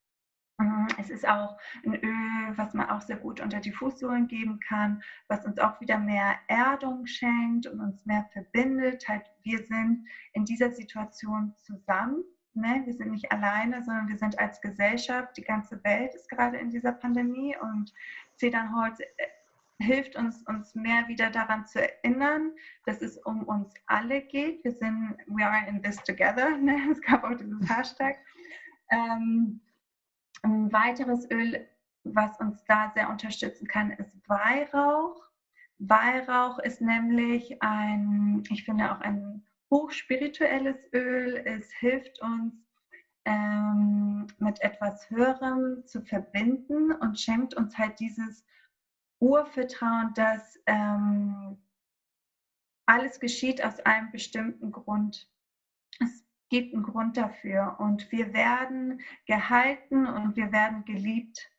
Mhm, 0.59 0.89
es 0.99 1.11
ist 1.11 1.29
auch 1.29 1.59
ein 1.85 1.95
Öl, 1.97 2.57
was 2.57 2.73
man 2.73 2.89
auch 2.89 3.03
sehr 3.03 3.17
gut 3.17 3.41
unter 3.41 3.61
die 3.61 3.73
Fußsohlen 3.73 4.27
geben 4.27 4.59
kann, 4.61 5.03
was 5.29 5.45
uns 5.45 5.59
auch 5.59 5.81
wieder 5.81 5.99
mehr 5.99 6.37
Erdung 6.49 7.07
schenkt 7.07 7.67
und 7.67 7.81
uns 7.81 8.07
mehr 8.07 8.27
verbindet. 8.33 9.07
Halt, 9.07 9.27
wir 9.43 9.59
sind 9.65 10.07
in 10.33 10.45
dieser 10.45 10.73
Situation 10.73 11.55
zusammen. 11.59 12.25
Ne? 12.55 12.83
Wir 12.87 12.95
sind 12.95 13.11
nicht 13.11 13.31
alleine, 13.31 13.85
sondern 13.85 14.09
wir 14.09 14.17
sind 14.17 14.39
als 14.39 14.61
Gesellschaft. 14.63 15.37
Die 15.37 15.45
ganze 15.45 15.83
Welt 15.85 16.15
ist 16.15 16.31
gerade 16.31 16.57
in 16.57 16.71
dieser 16.71 16.93
Pandemie 16.93 17.55
und 17.61 17.93
Zedernholz 18.37 18.99
äh, 19.01 19.05
hilft 19.79 20.17
uns, 20.17 20.43
uns 20.47 20.75
mehr 20.75 21.07
wieder 21.09 21.31
daran 21.31 21.67
zu 21.67 21.83
erinnern, 21.83 22.53
dass 22.85 23.03
es 23.03 23.19
um 23.19 23.43
uns 23.45 23.75
alle 23.87 24.23
geht. 24.23 24.65
Wir 24.65 24.73
sind, 24.73 25.17
we 25.27 25.45
are 25.45 25.69
in 25.69 25.83
this 25.83 25.97
together. 26.05 26.57
Ne? 26.57 26.77
Es 26.91 27.01
gab 27.03 27.25
auch 27.25 27.37
dieses 27.37 27.69
Hashtag. 27.69 28.17
Ähm, 28.91 29.61
ein 30.43 30.73
weiteres 30.73 31.29
Öl, 31.31 31.67
was 32.05 32.39
uns 32.41 32.65
da 32.65 32.93
sehr 32.95 33.11
unterstützen 33.11 33.67
kann, 33.67 33.91
ist 33.91 34.17
Weihrauch. 34.29 35.23
Weihrauch 35.79 36.59
ist 36.61 36.81
nämlich 36.81 37.61
ein, 37.63 38.43
ich 38.49 38.65
finde 38.65 38.93
auch 38.93 39.01
ein 39.01 39.45
hochspirituelles 39.71 40.77
Öl. 40.93 41.43
Es 41.45 41.71
hilft 41.73 42.23
uns, 42.23 42.55
ähm, 43.27 44.27
mit 44.39 44.63
etwas 44.63 45.11
Höherem 45.11 45.85
zu 45.85 46.01
verbinden 46.03 46.93
und 46.93 47.19
schenkt 47.19 47.55
uns 47.55 47.77
halt 47.77 47.99
dieses 47.99 48.47
Urvertrauen, 49.21 50.13
dass 50.15 50.59
ähm, 50.67 51.59
alles 52.87 53.19
geschieht 53.19 53.65
aus 53.65 53.81
einem 53.81 54.11
bestimmten 54.13 54.71
Grund. 54.71 55.29
Es 56.01 56.25
gibt 56.49 56.75
einen 56.75 56.85
Grund 56.85 57.17
dafür 57.17 57.77
und 57.79 58.11
wir 58.13 58.33
werden 58.33 59.01
gehalten 59.27 60.07
und 60.07 60.37
wir 60.37 60.53
werden 60.53 60.85
geliebt. 60.85 61.51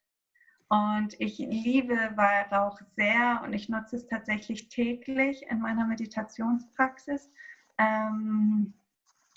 Und 0.70 1.16
ich 1.20 1.38
liebe 1.38 1.96
Weihrauch 2.16 2.80
sehr 2.96 3.42
und 3.44 3.54
ich 3.54 3.70
nutze 3.70 3.96
es 3.96 4.08
tatsächlich 4.08 4.68
täglich 4.68 5.44
in 5.50 5.60
meiner 5.60 5.86
Meditationspraxis, 5.86 7.32
ähm, 7.78 8.74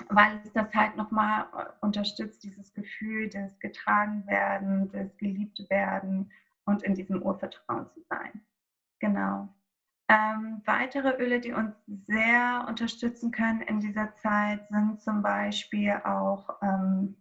weil 0.09 0.41
es 0.45 0.53
das 0.53 0.75
halt 0.75 0.97
nochmal 0.97 1.47
unterstützt, 1.83 2.43
dieses 2.43 2.73
Gefühl 2.75 3.29
des 3.29 3.59
Getragenwerden, 3.61 4.89
des 4.89 5.17
Geliebtwerden 5.19 6.31
und 6.71 6.83
in 6.83 6.95
diesem 6.95 7.21
Urvertrauen 7.23 7.89
zu 7.91 8.01
sein. 8.09 8.41
Genau. 9.01 9.49
Ähm, 10.09 10.63
weitere 10.65 11.23
Öle, 11.23 11.41
die 11.41 11.53
uns 11.53 11.75
sehr 11.87 12.65
unterstützen 12.69 13.31
können 13.31 13.61
in 13.63 13.81
dieser 13.81 14.15
Zeit, 14.17 14.67
sind 14.69 15.01
zum 15.01 15.23
Beispiel 15.23 15.93
auch 16.05 16.49
ähm, 16.63 17.17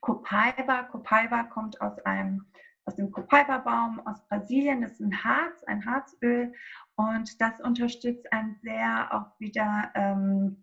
Copaiba. 0.00 0.82
Copaiba 0.84 1.44
kommt 1.44 1.80
aus, 1.80 1.98
einem, 2.00 2.44
aus 2.84 2.96
dem 2.96 3.10
Copaiba-Baum 3.10 4.06
aus 4.06 4.26
Brasilien. 4.28 4.82
Das 4.82 4.92
ist 4.92 5.00
ein 5.00 5.24
Harz, 5.24 5.64
ein 5.64 5.84
Harzöl. 5.86 6.52
Und 6.96 7.40
das 7.40 7.60
unterstützt 7.60 8.30
einen 8.32 8.54
sehr 8.62 9.08
auch 9.14 9.40
wieder 9.40 9.90
ähm, 9.94 10.62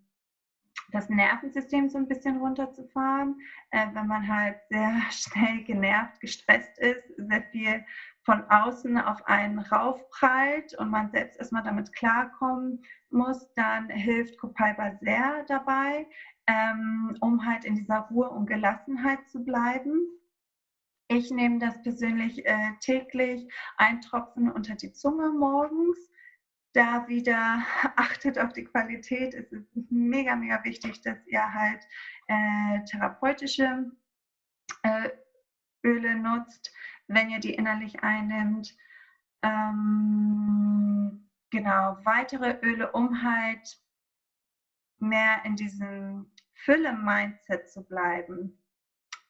das 0.91 1.09
Nervensystem 1.09 1.89
so 1.89 1.97
ein 1.97 2.07
bisschen 2.07 2.37
runterzufahren, 2.37 3.35
äh, 3.71 3.87
wenn 3.93 4.07
man 4.07 4.27
halt 4.27 4.57
sehr 4.69 4.93
schnell 5.09 5.63
genervt, 5.63 6.19
gestresst 6.21 6.77
ist, 6.77 7.03
sehr 7.17 7.41
viel 7.51 7.83
von 8.23 8.43
außen 8.49 8.97
auf 8.97 9.25
einen 9.27 9.59
raufprallt 9.59 10.73
und 10.77 10.89
man 10.89 11.11
selbst 11.11 11.37
erstmal 11.37 11.63
damit 11.63 11.93
klarkommen 11.93 12.83
muss, 13.09 13.51
dann 13.53 13.89
hilft 13.89 14.37
Copaiba 14.37 14.97
sehr 15.01 15.43
dabei, 15.47 16.07
ähm, 16.47 17.17
um 17.21 17.45
halt 17.45 17.65
in 17.65 17.75
dieser 17.75 17.99
Ruhe 18.11 18.29
und 18.29 18.47
Gelassenheit 18.47 19.27
zu 19.29 19.43
bleiben. 19.43 20.07
Ich 21.09 21.31
nehme 21.31 21.59
das 21.59 21.81
persönlich 21.83 22.45
äh, 22.45 22.71
täglich, 22.79 23.51
ein 23.77 24.01
Tropfen 24.01 24.49
unter 24.51 24.75
die 24.75 24.93
Zunge 24.93 25.29
morgens. 25.29 25.97
Da 26.73 27.07
wieder 27.07 27.63
achtet 27.97 28.39
auf 28.39 28.53
die 28.53 28.63
Qualität. 28.63 29.33
Es 29.33 29.51
ist 29.51 29.67
mega, 29.91 30.35
mega 30.35 30.63
wichtig, 30.63 31.01
dass 31.01 31.17
ihr 31.27 31.53
halt 31.53 31.85
äh, 32.27 32.83
therapeutische 32.85 33.91
äh, 34.83 35.09
Öle 35.85 36.15
nutzt 36.15 36.73
wenn 37.07 37.29
ihr 37.29 37.39
die 37.39 37.53
innerlich 37.53 38.03
einnimmt. 38.03 38.75
Ähm, 39.41 41.29
genau, 41.49 41.97
weitere 42.03 42.59
Öle, 42.61 42.91
um 42.91 43.23
halt 43.23 43.79
mehr 44.99 45.43
in 45.43 45.55
diesem 45.55 46.31
Fülle-Mindset 46.53 47.69
zu 47.69 47.83
bleiben, 47.83 48.57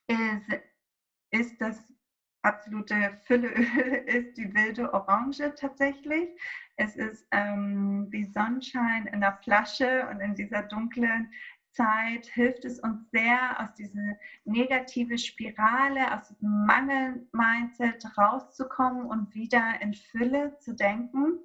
ist, 0.07 0.61
ist 1.31 1.59
das 1.59 1.93
absolute 2.43 3.17
Fülleöl, 3.25 3.63
ist 4.05 4.37
die 4.37 4.53
wilde 4.53 4.93
Orange 4.93 5.53
tatsächlich. 5.55 6.29
Es 6.75 6.95
ist 6.95 7.27
ähm, 7.31 8.07
wie 8.11 8.25
Sonnenschein 8.25 9.07
in 9.07 9.21
der 9.21 9.37
Flasche 9.43 10.07
und 10.09 10.19
in 10.19 10.35
dieser 10.35 10.63
dunklen 10.63 11.31
Zeit 11.73 12.27
hilft 12.27 12.65
es 12.65 12.79
uns 12.79 13.09
sehr, 13.11 13.59
aus 13.59 13.73
dieser 13.73 14.17
negativen 14.45 15.17
Spirale, 15.17 16.15
aus 16.15 16.27
diesem 16.27 16.65
Mangel-Mindset 16.65 18.17
rauszukommen 18.17 19.05
und 19.05 19.33
wieder 19.33 19.81
in 19.81 19.93
Fülle 19.93 20.57
zu 20.59 20.75
denken. 20.75 21.39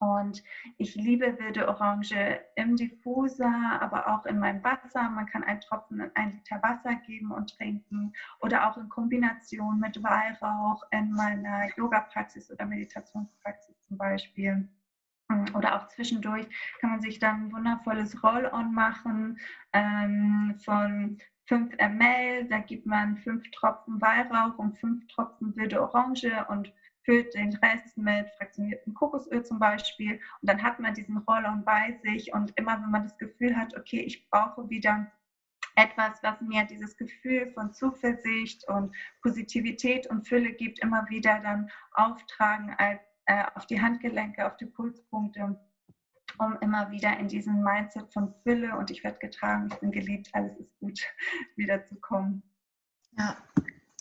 Und 0.00 0.44
ich 0.76 0.94
liebe 0.94 1.36
wilde 1.40 1.66
Orange 1.66 2.40
im 2.54 2.76
Diffuser, 2.76 3.80
aber 3.80 4.06
auch 4.06 4.26
in 4.26 4.38
meinem 4.38 4.62
Wasser. 4.62 5.10
Man 5.10 5.26
kann 5.26 5.42
einen 5.42 5.60
Tropfen 5.60 6.00
in 6.00 6.10
ein 6.14 6.32
Liter 6.34 6.62
Wasser 6.62 6.94
geben 6.94 7.32
und 7.32 7.56
trinken 7.56 8.12
oder 8.40 8.70
auch 8.70 8.76
in 8.76 8.88
Kombination 8.88 9.80
mit 9.80 10.00
Weihrauch 10.02 10.84
in 10.92 11.10
meiner 11.10 11.68
Yoga-Praxis 11.76 12.48
oder 12.52 12.64
Meditationspraxis 12.64 13.74
zum 13.88 13.98
Beispiel. 13.98 14.68
Oder 15.54 15.76
auch 15.76 15.88
zwischendurch 15.88 16.46
kann 16.80 16.90
man 16.90 17.00
sich 17.00 17.18
dann 17.18 17.44
ein 17.44 17.52
wundervolles 17.52 18.22
Roll-on 18.22 18.72
machen 18.72 19.38
ähm, 19.72 20.54
von 20.64 21.18
5 21.46 21.76
ml. 21.76 22.48
Da 22.48 22.58
gibt 22.58 22.86
man 22.86 23.16
5 23.18 23.50
Tropfen 23.50 24.00
Weihrauch 24.00 24.58
und 24.58 24.78
5 24.78 25.06
Tropfen 25.08 25.54
wilde 25.56 25.82
Orange 25.82 26.46
und 26.48 26.72
füllt 27.04 27.34
den 27.34 27.54
Rest 27.56 27.96
mit 27.96 28.28
fraktioniertem 28.36 28.94
Kokosöl 28.94 29.42
zum 29.42 29.58
Beispiel. 29.58 30.20
Und 30.40 30.50
dann 30.50 30.62
hat 30.62 30.78
man 30.78 30.94
diesen 30.94 31.16
Roll-on 31.18 31.64
bei 31.64 31.98
sich. 32.02 32.32
Und 32.32 32.52
immer 32.56 32.80
wenn 32.82 32.90
man 32.90 33.04
das 33.04 33.16
Gefühl 33.18 33.56
hat, 33.56 33.76
okay, 33.76 34.00
ich 34.00 34.28
brauche 34.30 34.68
wieder 34.68 35.10
etwas, 35.74 36.22
was 36.22 36.40
mir 36.40 36.64
dieses 36.64 36.96
Gefühl 36.96 37.50
von 37.52 37.72
Zuversicht 37.72 38.68
und 38.68 38.94
Positivität 39.22 40.06
und 40.08 40.26
Fülle 40.26 40.52
gibt, 40.52 40.80
immer 40.80 41.08
wieder 41.08 41.40
dann 41.40 41.70
auftragen 41.92 42.74
als 42.78 43.00
äh, 43.28 43.44
auf 43.54 43.66
die 43.66 43.80
Handgelenke, 43.80 44.46
auf 44.46 44.56
die 44.56 44.66
Pulspunkte 44.66 45.58
um 46.38 46.56
immer 46.60 46.90
wieder 46.90 47.18
in 47.18 47.28
diesen 47.28 47.62
Mindset 47.62 48.12
von 48.12 48.34
Fülle 48.42 48.76
und 48.76 48.90
ich 48.90 49.02
werde 49.02 49.18
getragen, 49.18 49.68
ich 49.72 49.78
bin 49.80 49.90
geliebt, 49.90 50.28
alles 50.32 50.56
ist 50.58 50.78
gut, 50.78 51.00
wiederzukommen. 51.56 52.42
Ja, 53.12 53.36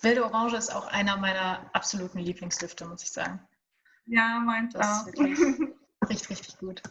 wilde 0.02 0.24
Orange 0.24 0.58
ist 0.58 0.74
auch 0.74 0.88
einer 0.88 1.18
meiner 1.18 1.70
absoluten 1.74 2.20
Lieblingsstifte, 2.20 2.86
muss 2.86 3.04
ich 3.04 3.12
sagen. 3.12 3.40
Ja, 4.06 4.40
meint 4.40 4.76
auch. 4.78 5.08
richtig, 6.10 6.30
richtig 6.30 6.58
gut. 6.60 6.82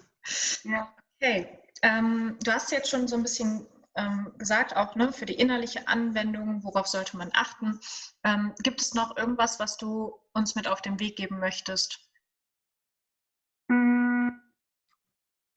Ja. 0.64 0.92
Okay, 1.20 1.48
ähm, 1.82 2.36
du 2.42 2.52
hast 2.52 2.72
jetzt 2.72 2.90
schon 2.90 3.06
so 3.08 3.16
ein 3.16 3.22
bisschen 3.22 3.66
ähm, 3.94 4.32
gesagt, 4.36 4.76
auch 4.76 4.94
ne, 4.96 5.12
für 5.12 5.26
die 5.26 5.34
innerliche 5.34 5.86
Anwendung, 5.88 6.62
worauf 6.64 6.86
sollte 6.86 7.16
man 7.16 7.30
achten. 7.32 7.80
Ähm, 8.24 8.52
gibt 8.62 8.80
es 8.80 8.94
noch 8.94 9.16
irgendwas, 9.16 9.58
was 9.60 9.76
du 9.78 10.12
uns 10.34 10.54
mit 10.54 10.68
auf 10.68 10.82
den 10.82 10.98
Weg 11.00 11.16
geben 11.16 11.38
möchtest? 11.38 12.05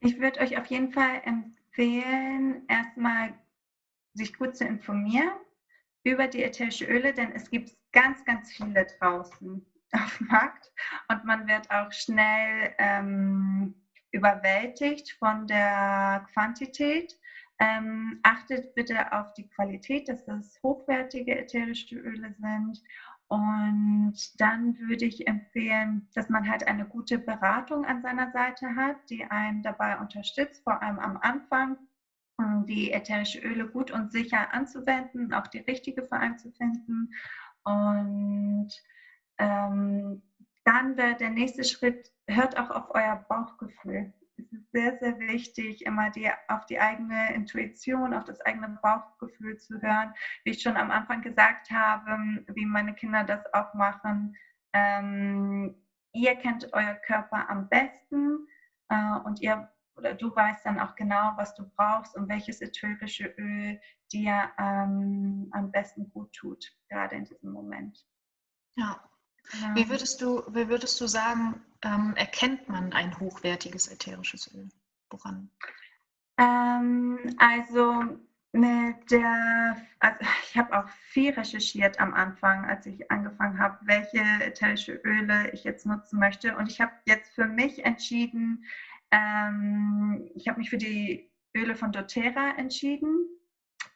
Ich 0.01 0.19
würde 0.19 0.39
euch 0.39 0.57
auf 0.57 0.65
jeden 0.67 0.91
Fall 0.91 1.21
empfehlen, 1.23 2.63
erstmal 2.67 3.33
sich 4.13 4.37
gut 4.37 4.55
zu 4.55 4.65
informieren 4.65 5.31
über 6.03 6.27
die 6.27 6.43
ätherische 6.43 6.85
Öle, 6.85 7.13
denn 7.13 7.31
es 7.33 7.49
gibt 7.49 7.75
ganz, 7.91 8.23
ganz 8.25 8.51
viele 8.51 8.87
draußen 8.99 9.65
auf 9.91 10.17
dem 10.17 10.27
Markt 10.27 10.71
und 11.09 11.25
man 11.25 11.47
wird 11.47 11.69
auch 11.71 11.91
schnell 11.91 12.73
ähm, 12.77 13.75
überwältigt 14.11 15.11
von 15.19 15.47
der 15.47 16.25
Quantität. 16.33 17.17
Ähm, 17.61 18.21
achtet 18.23 18.73
bitte 18.73 19.11
auf 19.11 19.33
die 19.33 19.49
Qualität, 19.49 20.07
dass 20.07 20.23
das 20.23 20.57
hochwertige 20.63 21.37
ätherische 21.37 21.95
Öle 21.97 22.33
sind. 22.39 22.81
Und 23.29 24.41
dann 24.41 24.77
würde 24.79 25.05
ich 25.05 25.27
empfehlen, 25.27 26.09
dass 26.15 26.29
man 26.29 26.49
halt 26.49 26.67
eine 26.67 26.85
gute 26.85 27.19
Beratung 27.19 27.85
an 27.85 28.01
seiner 28.01 28.31
Seite 28.31 28.75
hat, 28.75 28.97
die 29.09 29.23
einen 29.23 29.61
dabei 29.61 29.99
unterstützt, 29.99 30.63
vor 30.63 30.81
allem 30.81 30.97
am 30.97 31.17
Anfang, 31.17 31.77
die 32.65 32.91
ätherische 32.91 33.39
Öle 33.39 33.67
gut 33.67 33.91
und 33.91 34.11
sicher 34.11 34.51
anzuwenden, 34.53 35.31
auch 35.33 35.45
die 35.47 35.59
richtige 35.59 36.03
für 36.03 36.15
einen 36.15 36.39
zu 36.39 36.51
finden. 36.51 37.13
Und 37.63 38.69
ähm, 39.37 40.23
dann 40.63 40.97
wäre 40.97 41.15
der 41.15 41.29
nächste 41.29 41.63
Schritt, 41.63 42.11
hört 42.27 42.57
auch 42.57 42.71
auf 42.71 42.95
euer 42.95 43.25
Bauchgefühl 43.29 44.13
sehr, 44.71 44.97
sehr 44.99 45.19
wichtig, 45.19 45.85
immer 45.85 46.09
die, 46.09 46.29
auf 46.47 46.65
die 46.65 46.79
eigene 46.79 47.33
Intuition, 47.33 48.13
auf 48.13 48.25
das 48.25 48.39
eigene 48.41 48.79
Bauchgefühl 48.81 49.57
zu 49.57 49.81
hören. 49.81 50.13
Wie 50.43 50.51
ich 50.51 50.61
schon 50.61 50.77
am 50.77 50.91
Anfang 50.91 51.21
gesagt 51.21 51.71
habe, 51.71 52.43
wie 52.53 52.65
meine 52.65 52.93
Kinder 52.93 53.23
das 53.23 53.41
auch 53.53 53.73
machen. 53.73 54.35
Ähm, 54.73 55.75
ihr 56.13 56.35
kennt 56.35 56.71
euer 56.73 56.95
Körper 57.05 57.49
am 57.49 57.67
besten 57.69 58.47
äh, 58.89 59.19
und 59.23 59.41
ihr 59.41 59.69
oder 59.95 60.13
du 60.13 60.33
weißt 60.33 60.65
dann 60.65 60.79
auch 60.79 60.95
genau, 60.95 61.33
was 61.35 61.53
du 61.55 61.69
brauchst 61.75 62.15
und 62.15 62.29
welches 62.29 62.61
ätherische 62.61 63.25
Öl 63.37 63.81
dir 64.13 64.49
ähm, 64.57 65.49
am 65.51 65.71
besten 65.71 66.09
gut 66.11 66.31
tut, 66.31 66.71
gerade 66.89 67.15
in 67.15 67.25
diesem 67.25 67.51
Moment. 67.51 68.07
Ja, 68.77 69.08
Genau. 69.51 69.75
Wie, 69.75 69.89
würdest 69.89 70.21
du, 70.21 70.43
wie 70.53 70.67
würdest 70.69 70.99
du 71.01 71.07
sagen, 71.07 71.61
ähm, 71.81 72.13
erkennt 72.15 72.67
man 72.69 72.93
ein 72.93 73.19
hochwertiges 73.19 73.87
ätherisches 73.87 74.53
Öl? 74.53 74.69
Woran? 75.09 75.49
Ähm, 76.37 77.35
also 77.37 78.19
mit 78.51 79.11
der, 79.11 79.77
also 79.99 80.17
ich 80.43 80.57
habe 80.57 80.77
auch 80.77 80.89
viel 80.89 81.31
recherchiert 81.31 81.99
am 81.99 82.13
Anfang, 82.13 82.65
als 82.65 82.85
ich 82.85 83.09
angefangen 83.11 83.59
habe, 83.59 83.77
welche 83.83 84.23
ätherische 84.43 84.93
Öle 85.03 85.51
ich 85.51 85.63
jetzt 85.63 85.85
nutzen 85.85 86.19
möchte. 86.19 86.55
Und 86.55 86.69
ich 86.69 86.81
habe 86.81 86.91
jetzt 87.05 87.33
für 87.33 87.45
mich 87.45 87.85
entschieden, 87.85 88.65
ähm, 89.11 90.29
ich 90.35 90.47
habe 90.47 90.59
mich 90.59 90.69
für 90.69 90.77
die 90.77 91.29
Öle 91.55 91.75
von 91.75 91.91
doTERRA 91.91 92.55
entschieden. 92.57 93.27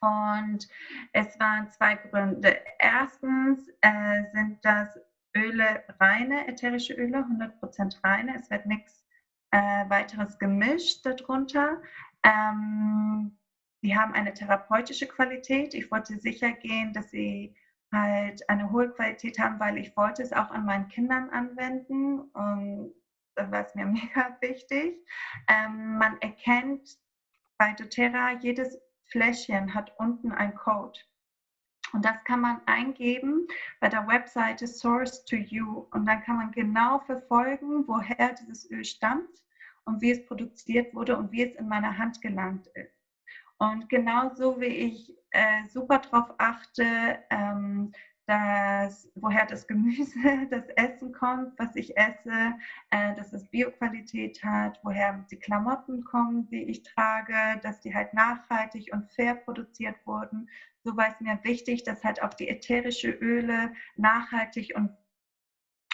Und 0.01 0.67
es 1.13 1.39
waren 1.39 1.69
zwei 1.69 1.95
Gründe. 1.95 2.57
Erstens 2.79 3.69
äh, 3.81 4.23
sind 4.33 4.59
das 4.63 4.99
Öle, 5.35 5.83
reine 5.99 6.47
ätherische 6.47 6.93
Öle, 6.93 7.19
100% 7.19 8.03
reine. 8.03 8.35
Es 8.35 8.49
wird 8.49 8.65
nichts 8.65 9.05
äh, 9.51 9.89
weiteres 9.89 10.37
gemischt 10.39 11.05
darunter. 11.05 11.81
Ähm, 12.23 13.37
die 13.83 13.95
haben 13.97 14.13
eine 14.13 14.33
therapeutische 14.33 15.07
Qualität. 15.07 15.73
Ich 15.73 15.91
wollte 15.91 16.17
sicher 16.17 16.51
gehen, 16.51 16.93
dass 16.93 17.11
sie 17.11 17.55
halt 17.91 18.47
eine 18.49 18.71
hohe 18.71 18.89
Qualität 18.89 19.37
haben, 19.39 19.59
weil 19.59 19.77
ich 19.77 19.95
wollte 19.95 20.23
es 20.23 20.33
auch 20.33 20.49
an 20.51 20.65
meinen 20.65 20.87
Kindern 20.87 21.29
anwenden 21.29 22.19
und 22.19 22.93
da 23.35 23.51
war 23.51 23.65
es 23.65 23.75
mir 23.75 23.85
mega 23.85 24.37
wichtig. 24.41 25.05
Ähm, 25.47 25.97
man 25.97 26.19
erkennt 26.21 26.97
bei 27.57 27.73
doTERRA, 27.73 28.39
jedes 28.39 28.79
Fläschchen 29.05 29.73
hat 29.73 29.93
unten 29.99 30.31
ein 30.31 30.55
Code. 30.55 30.99
Und 31.93 32.03
das 32.03 32.23
kann 32.25 32.41
man 32.41 32.59
eingeben 32.65 33.47
bei 33.79 33.87
der 33.87 34.07
Webseite 34.07 34.67
Source 34.67 35.23
to 35.25 35.35
You. 35.35 35.85
Und 35.91 36.05
dann 36.07 36.21
kann 36.23 36.37
man 36.37 36.51
genau 36.51 36.99
verfolgen, 36.99 37.87
woher 37.87 38.33
dieses 38.33 38.69
Öl 38.71 38.83
stammt 38.83 39.43
und 39.85 40.01
wie 40.01 40.11
es 40.11 40.25
produziert 40.25 40.93
wurde 40.93 41.15
und 41.17 41.31
wie 41.31 41.43
es 41.43 41.55
in 41.55 41.67
meiner 41.67 41.97
Hand 41.97 42.21
gelangt 42.21 42.67
ist. 42.73 43.03
Und 43.59 43.87
genauso 43.89 44.59
wie 44.59 44.65
ich 44.65 45.15
äh, 45.31 45.65
super 45.69 45.99
darauf 45.99 46.33
achte, 46.37 47.19
ähm, 47.29 47.91
dass, 48.25 49.09
woher 49.15 49.45
das 49.45 49.67
Gemüse, 49.67 50.47
das 50.49 50.67
Essen 50.75 51.11
kommt, 51.11 51.57
was 51.59 51.75
ich 51.75 51.95
esse, 51.97 52.55
äh, 52.89 53.13
dass 53.15 53.33
es 53.33 53.47
Bioqualität 53.49 54.43
hat, 54.43 54.79
woher 54.83 55.25
die 55.29 55.39
Klamotten 55.39 56.03
kommen, 56.03 56.47
die 56.47 56.63
ich 56.63 56.83
trage, 56.83 57.59
dass 57.61 57.81
die 57.81 57.93
halt 57.93 58.13
nachhaltig 58.13 58.91
und 58.93 59.11
fair 59.11 59.35
produziert 59.35 59.95
wurden. 60.05 60.49
So 60.83 60.97
war 60.97 61.07
es 61.09 61.19
mir 61.21 61.39
wichtig, 61.43 61.83
dass 61.83 62.03
halt 62.03 62.21
auch 62.21 62.33
die 62.33 62.49
ätherische 62.49 63.09
Öle 63.09 63.73
nachhaltig 63.95 64.73
und 64.75 64.91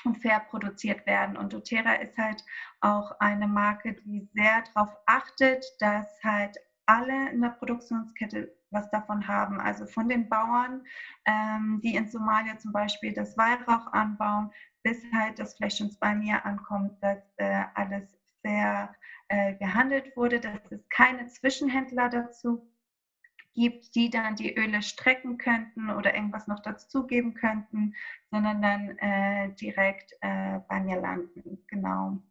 und 0.05 0.17
fair 0.17 0.39
produziert 0.39 1.05
werden. 1.05 1.37
Und 1.37 1.53
doTERRA 1.53 1.95
ist 1.95 2.17
halt 2.17 2.43
auch 2.81 3.11
eine 3.19 3.47
Marke, 3.47 3.93
die 3.93 4.29
sehr 4.33 4.63
darauf 4.73 4.95
achtet, 5.05 5.65
dass 5.79 6.07
halt 6.23 6.57
alle 6.85 7.29
in 7.31 7.41
der 7.41 7.49
Produktionskette 7.49 8.55
was 8.71 8.89
davon 8.91 9.27
haben. 9.27 9.59
Also 9.59 9.85
von 9.85 10.07
den 10.09 10.29
Bauern, 10.29 10.83
ähm, 11.25 11.79
die 11.83 11.95
in 11.95 12.07
Somalia 12.07 12.57
zum 12.57 12.71
Beispiel 12.71 13.13
das 13.13 13.37
Weihrauch 13.37 13.91
anbauen, 13.93 14.51
bis 14.83 15.03
halt 15.13 15.39
das 15.39 15.55
Fleisch 15.55 15.81
bei 15.99 16.15
mir 16.15 16.45
ankommt, 16.45 16.93
dass 17.01 17.19
äh, 17.37 17.63
alles 17.75 18.17
fair 18.41 18.93
äh, 19.27 19.55
gehandelt 19.55 20.15
wurde, 20.15 20.39
dass 20.39 20.71
es 20.71 20.87
keine 20.89 21.27
Zwischenhändler 21.27 22.09
dazu 22.09 22.68
gibt, 23.53 23.95
die 23.95 24.09
dann 24.09 24.35
die 24.35 24.55
Öle 24.55 24.81
strecken 24.81 25.37
könnten 25.37 25.89
oder 25.89 26.13
irgendwas 26.13 26.47
noch 26.47 26.61
dazugeben 26.61 27.33
könnten, 27.33 27.95
sondern 28.31 28.61
dann 28.61 28.97
äh, 28.97 29.53
direkt 29.55 30.13
äh, 30.21 30.59
bei 30.67 30.79
mir 30.79 30.99
landen. 30.99 31.63
Genau. 31.67 32.21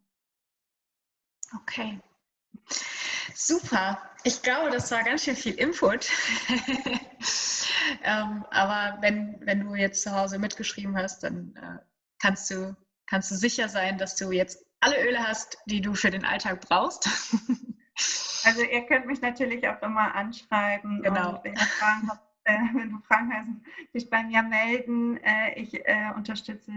Okay. 1.55 1.99
Super. 3.33 4.01
Ich 4.23 4.41
glaube, 4.41 4.69
das 4.69 4.91
war 4.91 5.03
ganz 5.03 5.23
schön 5.23 5.35
viel 5.35 5.53
Input. 5.55 6.09
ähm, 8.03 8.45
aber 8.51 8.97
wenn, 9.01 9.39
wenn 9.45 9.61
du 9.61 9.75
jetzt 9.75 10.03
zu 10.03 10.11
Hause 10.11 10.39
mitgeschrieben 10.39 10.97
hast, 10.97 11.23
dann 11.23 11.55
äh, 11.55 11.79
kannst, 12.21 12.51
du, 12.51 12.75
kannst 13.07 13.31
du 13.31 13.35
sicher 13.35 13.69
sein, 13.69 13.97
dass 13.97 14.15
du 14.15 14.31
jetzt 14.31 14.65
alle 14.81 15.01
Öle 15.07 15.19
hast, 15.19 15.57
die 15.65 15.81
du 15.81 15.93
für 15.95 16.11
den 16.11 16.25
Alltag 16.25 16.61
brauchst. 16.61 17.09
also 18.45 18.61
ihr 18.61 18.85
könnt 18.85 19.05
mich 19.05 19.21
natürlich 19.21 19.67
auch 19.67 19.81
immer 19.81 20.15
anschreiben. 20.15 21.01
Genau. 21.01 21.39
wenn, 21.43 21.57
Fragen 21.57 22.09
habt, 22.09 22.29
äh, 22.45 22.57
wenn 22.73 22.91
du 22.91 22.99
Fragen 22.99 23.33
hast, 23.33 23.93
dich 23.93 24.09
bei 24.09 24.23
mir 24.23 24.43
melden. 24.43 25.17
Äh, 25.17 25.59
ich 25.59 25.73
äh, 25.87 26.11
unterstütze 26.15 26.71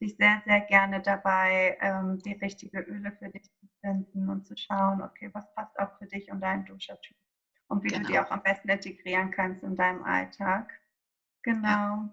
dich 0.00 0.16
sehr, 0.16 0.42
sehr 0.44 0.60
gerne 0.60 1.00
dabei, 1.00 1.78
ähm, 1.80 2.18
die 2.18 2.32
richtige 2.32 2.80
Öle 2.80 3.12
für 3.12 3.28
dich 3.28 3.44
zu 3.44 3.66
finden 3.80 4.28
und 4.28 4.46
zu 4.46 4.56
schauen, 4.56 5.02
okay, 5.02 5.30
was 5.32 5.52
passt 5.54 5.78
auch 5.78 5.96
für 5.98 6.06
dich 6.06 6.30
und 6.30 6.40
deinen 6.40 6.64
Duschertyp 6.64 7.16
und 7.68 7.82
wie 7.84 7.88
genau. 7.88 8.02
du 8.02 8.12
die 8.12 8.18
auch 8.18 8.30
am 8.30 8.42
besten 8.42 8.68
integrieren 8.68 9.30
kannst 9.30 9.62
in 9.62 9.76
deinem 9.76 10.04
Alltag. 10.04 10.72
Genau. 11.46 11.68
Ja. 11.68 12.08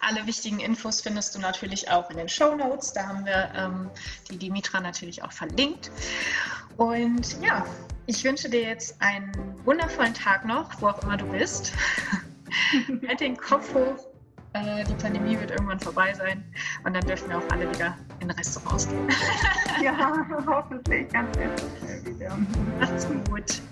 Alle 0.00 0.26
wichtigen 0.26 0.58
Infos 0.58 1.00
findest 1.02 1.36
du 1.36 1.38
natürlich 1.38 1.88
auch 1.88 2.10
in 2.10 2.16
den 2.16 2.28
Show 2.28 2.56
Notes. 2.56 2.92
Da 2.92 3.06
haben 3.06 3.24
wir 3.24 3.52
ähm, 3.54 3.88
die 4.28 4.36
Dimitra 4.36 4.80
natürlich 4.80 5.22
auch 5.22 5.30
verlinkt. 5.30 5.92
Und 6.78 7.40
ja, 7.40 7.64
ich 8.06 8.24
wünsche 8.24 8.50
dir 8.50 8.62
jetzt 8.62 9.00
einen 9.00 9.32
wundervollen 9.64 10.14
Tag 10.14 10.44
noch, 10.44 10.68
wo 10.80 10.88
auch 10.88 11.00
immer 11.04 11.16
du 11.16 11.26
bist. 11.26 11.72
halt 13.06 13.20
den 13.20 13.36
Kopf 13.36 13.72
hoch. 13.72 14.04
Äh, 14.54 14.82
die 14.84 14.94
Pandemie 14.94 15.38
wird 15.38 15.52
irgendwann 15.52 15.78
vorbei 15.78 16.12
sein 16.12 16.44
und 16.84 16.92
dann 16.92 17.06
dürfen 17.06 17.28
wir 17.28 17.38
auch 17.38 17.50
alle 17.50 17.72
wieder 17.72 17.96
in 18.18 18.32
Restaurants 18.32 18.88
gehen. 18.88 19.08
ja, 19.82 20.26
hoffentlich 20.44 21.08
ganz, 21.12 21.36
schnell 21.36 22.04
wieder. 22.04 22.36
Macht's 22.80 23.06
gut. 23.30 23.62